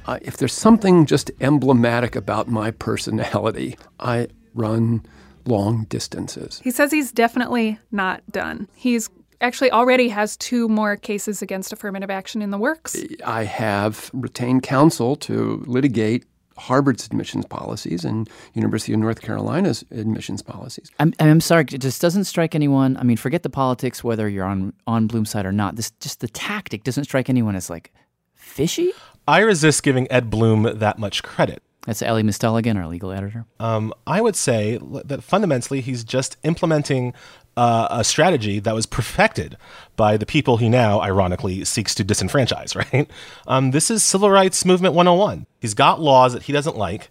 [0.05, 5.03] Uh, if there's something just emblematic about my personality, I run
[5.47, 6.61] long distances.
[6.63, 8.67] He says he's definitely not done.
[8.75, 9.09] He's
[9.41, 12.95] actually already has two more cases against affirmative action in the works.
[13.25, 16.25] I have retained counsel to litigate
[16.57, 20.89] Harvard's admissions policies and University of North Carolina's admissions policies.
[20.99, 22.95] I'm, I'm sorry, it just doesn't strike anyone.
[22.97, 25.75] I mean, forget the politics, whether you're on on Blum's side or not.
[25.75, 27.91] This just the tactic doesn't strike anyone as like
[28.35, 28.91] fishy.
[29.27, 31.61] I resist giving Ed Blum that much credit.
[31.85, 33.45] That's Elie Mystal again, our legal editor.
[33.59, 37.13] Um, I would say that fundamentally he's just implementing
[37.57, 39.57] uh, a strategy that was perfected
[39.95, 43.09] by the people he now, ironically, seeks to disenfranchise, right?
[43.47, 45.45] Um, this is civil rights movement 101.
[45.59, 47.09] He's got laws that he doesn't like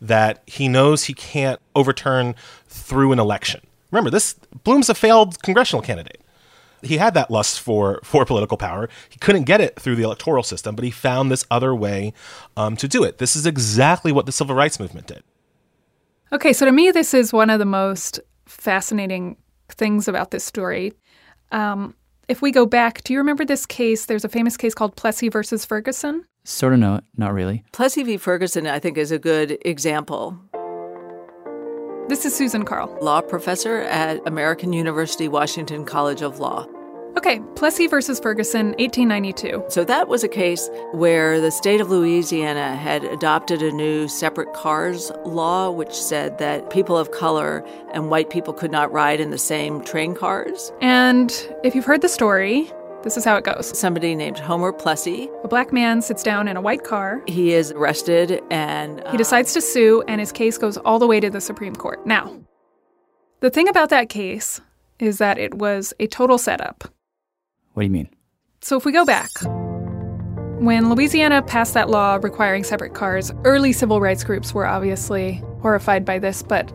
[0.00, 2.34] that he knows he can't overturn
[2.66, 3.60] through an election.
[3.90, 4.34] Remember, this
[4.64, 6.20] Blum's a failed congressional candidate
[6.84, 8.88] he had that lust for for political power.
[9.08, 12.12] He couldn't get it through the electoral system, but he found this other way
[12.56, 13.18] um, to do it.
[13.18, 15.22] This is exactly what the civil rights movement did.
[16.32, 19.36] Okay, so to me, this is one of the most fascinating
[19.74, 20.92] things about this story.
[21.52, 21.94] Um,
[22.28, 24.06] if we go back, do you remember this case?
[24.06, 26.24] There's a famous case called Plessy versus Ferguson.
[26.44, 27.64] Sort of, no, not really.
[27.72, 28.16] Plessy v.
[28.16, 30.38] Ferguson, I think, is a good example.
[32.08, 36.66] This is Susan Carle, law professor at American University Washington College of Law.
[37.16, 39.64] Okay, Plessy versus Ferguson, 1892.
[39.68, 44.52] So that was a case where the state of Louisiana had adopted a new separate
[44.52, 49.30] cars law, which said that people of color and white people could not ride in
[49.30, 50.72] the same train cars.
[50.80, 52.70] And if you've heard the story,
[53.04, 53.78] this is how it goes.
[53.78, 55.28] Somebody named Homer Plessy.
[55.44, 57.22] A black man sits down in a white car.
[57.26, 59.02] He is arrested and.
[59.02, 61.76] Uh, he decides to sue, and his case goes all the way to the Supreme
[61.76, 62.04] Court.
[62.06, 62.34] Now,
[63.40, 64.60] the thing about that case
[64.98, 66.93] is that it was a total setup.
[67.74, 68.08] What do you mean?
[68.60, 69.30] So if we go back,
[70.60, 76.04] when Louisiana passed that law requiring separate cars, early civil rights groups were obviously horrified
[76.04, 76.72] by this, but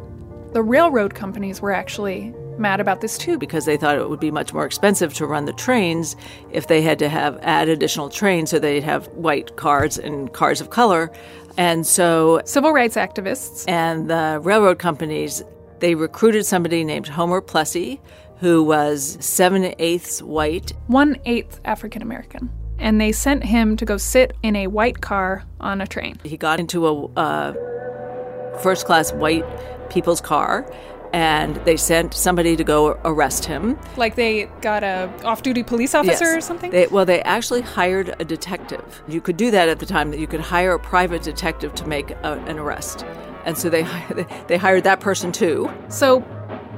[0.54, 4.32] the railroad companies were actually mad about this too because they thought it would be
[4.32, 6.18] much more expensive to run the trains
[6.52, 10.60] if they had to have add additional trains so they'd have white cars and cars
[10.60, 11.10] of color
[11.58, 15.42] and so civil rights activists and the railroad companies
[15.80, 18.02] they recruited somebody named homer plessy
[18.40, 22.50] who was seven eighths white, one eighth African American.
[22.78, 26.18] And they sent him to go sit in a white car on a train.
[26.24, 29.46] He got into a uh, first class white
[29.90, 30.72] people's car
[31.12, 33.78] and they sent somebody to go arrest him.
[33.98, 36.38] Like they got a off-duty police officer Yes.
[36.38, 36.70] or something?
[36.72, 39.02] They, well, they actually hired a detective.
[39.08, 40.12] You could do that at the time.
[40.12, 43.06] That you could hire a private detective to make a, an arrest,
[43.44, 43.84] and so they
[44.14, 45.68] they, they hired that person too.
[45.90, 46.24] So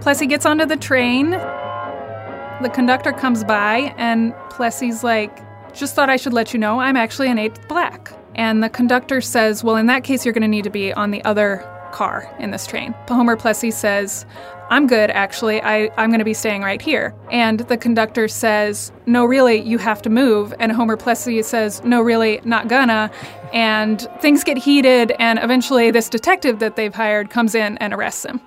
[0.01, 1.29] Plessy gets onto the train.
[1.29, 5.39] The conductor comes by, and Plessy's like,
[5.75, 8.11] Just thought I should let you know I'm actually an eighth black.
[8.33, 11.11] And the conductor says, Well, in that case, you're going to need to be on
[11.11, 11.57] the other
[11.91, 12.95] car in this train.
[13.07, 14.25] Homer Plessy says,
[14.71, 15.61] I'm good, actually.
[15.61, 17.13] I, I'm going to be staying right here.
[17.29, 20.51] And the conductor says, No, really, you have to move.
[20.59, 23.11] And Homer Plessy says, No, really, not gonna.
[23.53, 28.25] And things get heated, and eventually, this detective that they've hired comes in and arrests
[28.25, 28.41] him.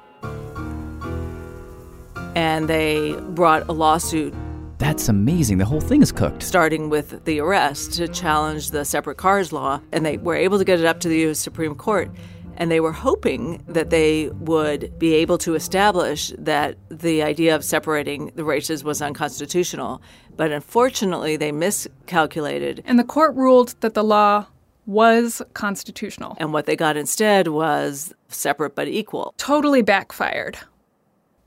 [2.35, 4.35] And they brought a lawsuit
[4.79, 5.59] That's amazing.
[5.59, 6.43] The whole thing is cooked.
[6.43, 10.65] starting with the arrest to challenge the separate cars law, and they were able to
[10.65, 11.39] get it up to the U.S.
[11.39, 12.11] Supreme Court.
[12.57, 17.65] And they were hoping that they would be able to establish that the idea of
[17.65, 20.01] separating the races was unconstitutional.
[20.37, 22.83] But unfortunately, they miscalculated.
[22.87, 24.47] And the court ruled that the law
[24.87, 26.37] was constitutional.
[26.39, 29.35] And what they got instead was separate but equal.
[29.37, 30.59] Totally backfired.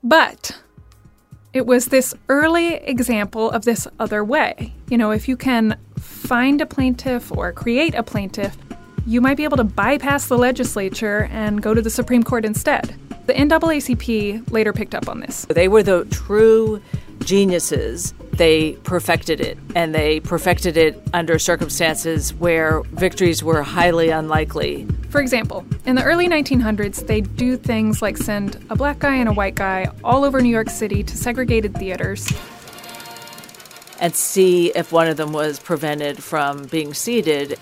[0.02, 0.60] But
[1.52, 4.74] it was this early example of this other way.
[4.90, 8.56] You know, if you can find a plaintiff or create a plaintiff,
[9.06, 12.94] you might be able to bypass the legislature and go to the Supreme Court instead.
[13.26, 15.46] The NAACP later picked up on this.
[15.46, 16.82] They were the true
[17.20, 18.14] geniuses.
[18.32, 24.86] They perfected it, and they perfected it under circumstances where victories were highly unlikely.
[25.10, 29.28] For example, in the early 1900s, they do things like send a black guy and
[29.28, 32.32] a white guy all over New York City to segregated theaters.
[34.00, 37.58] and see if one of them was prevented from being seated.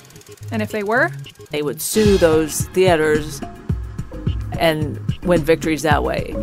[0.53, 1.11] And if they were,
[1.51, 3.41] they would sue those theaters
[4.59, 6.35] and win victories that way.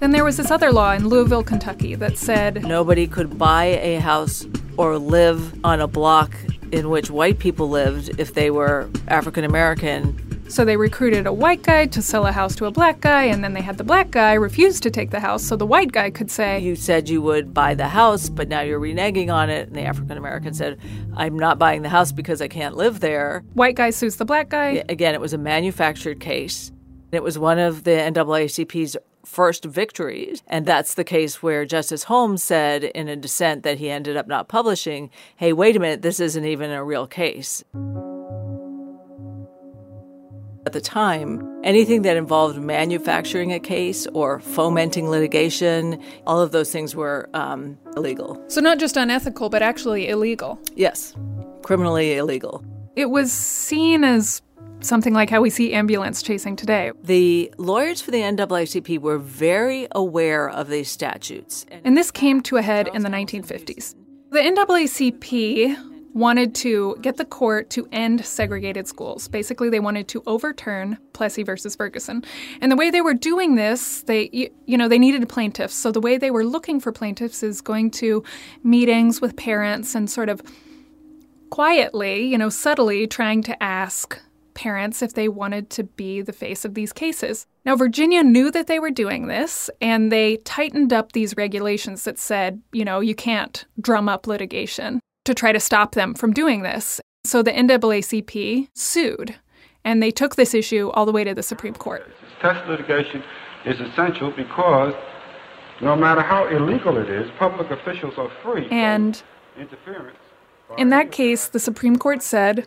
[0.00, 3.96] Then there was this other law in Louisville, Kentucky that said Nobody could buy a
[3.96, 4.46] house
[4.76, 6.32] or live on a block
[6.70, 10.24] in which white people lived if they were African American.
[10.48, 13.44] So they recruited a white guy to sell a house to a black guy, and
[13.44, 16.10] then they had the black guy refuse to take the house, so the white guy
[16.10, 19.68] could say, You said you would buy the house, but now you're reneging on it.
[19.68, 20.78] And the African American said,
[21.16, 23.44] I'm not buying the house because I can't live there.
[23.54, 24.84] White guy sues the black guy.
[24.88, 26.72] Again, it was a manufactured case.
[27.12, 28.96] It was one of the NAACP's
[29.28, 30.42] first victories.
[30.46, 34.26] And that's the case where Justice Holmes said in a dissent that he ended up
[34.26, 37.62] not publishing hey, wait a minute, this isn't even a real case.
[40.66, 46.70] At the time, anything that involved manufacturing a case or fomenting litigation, all of those
[46.70, 48.42] things were um, illegal.
[48.48, 50.58] So not just unethical, but actually illegal.
[50.74, 51.14] Yes,
[51.62, 52.62] criminally illegal.
[52.96, 54.42] It was seen as
[54.80, 56.92] something like how we see ambulance chasing today.
[57.02, 61.66] The lawyers for the NAACP were very aware of these statutes.
[61.84, 63.94] And this came to a head in the 1950s.
[64.30, 65.76] The NAACP
[66.14, 69.28] wanted to get the court to end segregated schools.
[69.28, 72.24] Basically, they wanted to overturn Plessy versus Ferguson.
[72.60, 75.74] And the way they were doing this, they you, you know, they needed plaintiffs.
[75.74, 78.24] So the way they were looking for plaintiffs is going to
[78.64, 80.42] meetings with parents and sort of
[81.50, 84.20] quietly, you know, subtly trying to ask
[84.58, 87.46] parents if they wanted to be the face of these cases.
[87.64, 92.18] Now, Virginia knew that they were doing this, and they tightened up these regulations that
[92.18, 96.62] said, you know, you can't drum up litigation to try to stop them from doing
[96.62, 97.00] this.
[97.24, 99.36] So the NAACP sued,
[99.84, 102.10] and they took this issue all the way to the Supreme Court.
[102.40, 103.22] Test litigation
[103.64, 104.92] is essential because
[105.80, 109.22] no matter how illegal it is, public officials are free And
[109.56, 110.16] interference.
[110.76, 112.66] in that case, the Supreme Court said,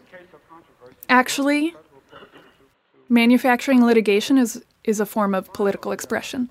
[1.10, 1.76] actually,
[3.12, 6.50] manufacturing litigation is, is a form of political expression,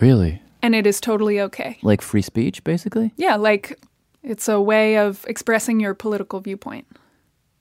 [0.00, 0.42] Really?
[0.62, 1.78] and it is totally okay.
[1.82, 3.12] Like free speech, basically?
[3.16, 3.78] Yeah, like
[4.22, 6.86] it's a way of expressing your political viewpoint.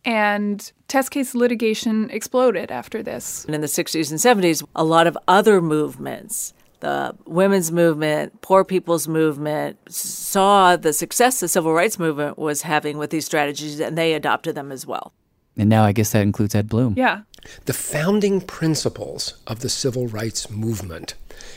[0.03, 3.45] And test case litigation exploded after this.
[3.45, 8.63] And in the 60s and 70s, a lot of other movements, the women's movement, poor
[8.65, 13.95] people's movement, saw the success the civil rights movement was having with these strategies, and
[13.95, 15.13] they adopted them as well.
[15.55, 16.95] And now I guess that includes Ed Blum.
[16.97, 17.21] Yeah.
[17.65, 21.15] The founding principles of the civil rights movement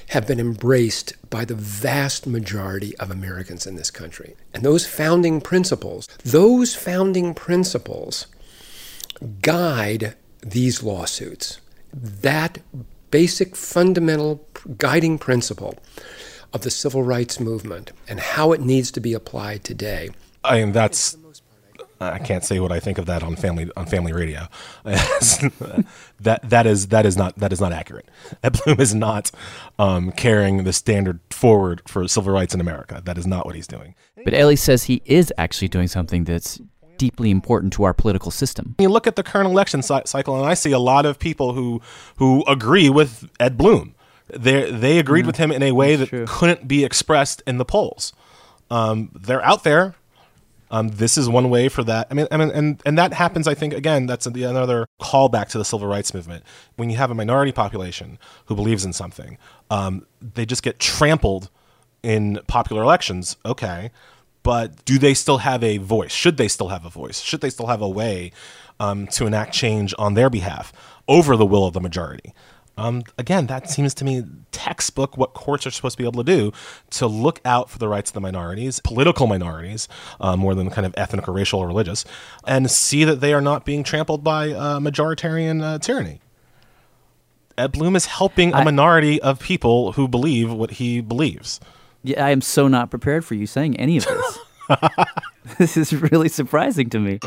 [0.09, 4.35] have been embraced by the vast majority of Americans in this country.
[4.53, 8.27] And those founding principles, those founding principles
[9.41, 11.61] guide these lawsuits.
[11.93, 12.59] That
[13.11, 14.47] basic fundamental
[14.79, 15.79] guiding principle
[16.53, 20.11] of the civil rights movement and how it needs to be applied today.
[20.43, 21.17] I mean, that's
[22.13, 24.49] I can't say what I think of that on family on family radio.
[24.85, 28.09] that that is that is not that is not accurate.
[28.43, 29.31] Ed Blum is not
[29.79, 33.03] um, carrying the standard forward for civil rights in America.
[33.05, 33.95] That is not what he's doing.
[34.23, 36.61] But Elie says he is actually doing something that's
[36.97, 38.75] deeply important to our political system.
[38.79, 41.81] You look at the current election cycle, and I see a lot of people who
[42.17, 43.95] who agree with Ed Blum.
[44.29, 46.25] They they agreed yeah, with him in a way that true.
[46.27, 48.13] couldn't be expressed in the polls.
[48.71, 49.95] Um, they're out there.
[50.75, 52.09] Um, this is one way for that.
[52.11, 53.47] I mean, I mean, and and that happens.
[53.47, 56.43] I think again, that's the, another callback to the civil rights movement.
[56.75, 59.39] When you have a minority population who believes in something,
[59.71, 61.49] um, they just get trampled
[62.03, 63.37] in popular elections.
[63.47, 63.93] Okay,
[64.43, 66.11] but do they still have a voice?
[66.11, 67.21] Should they still have a voice?
[67.21, 68.33] Should they still have a way
[68.81, 70.73] um, to enact change on their behalf
[71.07, 72.35] over the will of the majority?
[72.77, 76.33] Um, again, that seems to me textbook what courts are supposed to be able to
[76.33, 76.53] do
[76.91, 79.89] to look out for the rights of the minorities, political minorities,
[80.21, 82.05] uh, more than kind of ethnic or racial or religious,
[82.47, 86.21] and see that they are not being trampled by uh, majoritarian uh, tyranny.
[87.57, 91.61] Ed Blum is helping a minority of people who believe what he believes.
[92.03, 94.39] Yeah, I am so not prepared for you saying any of this.
[95.59, 97.19] this is really surprising to me.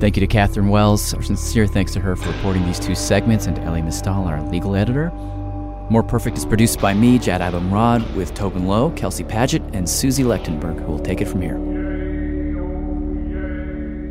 [0.00, 1.12] Thank you to Catherine Wells.
[1.12, 4.40] Our sincere thanks to her for reporting these two segments, and to Elie Mystal, our
[4.48, 5.10] legal editor.
[5.90, 10.22] More Perfect is produced by me, Jad Abumrad, with Tobin Low, Kelsey Padgett, and Susie
[10.22, 11.58] Lechtenberg, who will take it from here.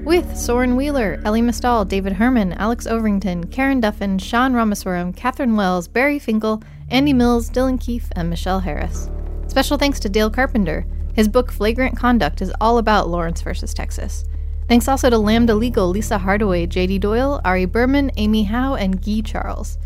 [0.03, 5.87] With Soren Wheeler, Elie Mystal, David Herman, Alex Overington, Karen Duffin, Sean Rameswaram, Catherine Wells,
[5.87, 9.09] Barry Finkel, Andy Mills, Dylan Keefe, and Michelle Harris.
[9.47, 10.85] Special thanks to Dale Carpenter.
[11.13, 14.25] His book Flagrant Conduct is all about Lawrence versus Texas.
[14.67, 19.21] Thanks also to Lambda Legal, Lisa Hardaway, JD Doyle, Ari Berman, Amy Howe, and Guy
[19.21, 19.77] Charles.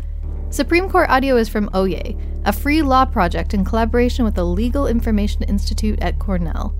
[0.50, 4.88] Supreme Court audio is from Oyez, a free law project in collaboration with the Legal
[4.88, 6.74] Information Institute at Cornell.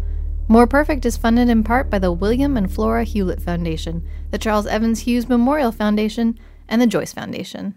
[0.49, 4.67] More Perfect is funded in part by the William and Flora Hewlett Foundation, the Charles
[4.67, 6.39] Evans Hughes Memorial Foundation,
[6.69, 7.77] and the Joyce Foundation.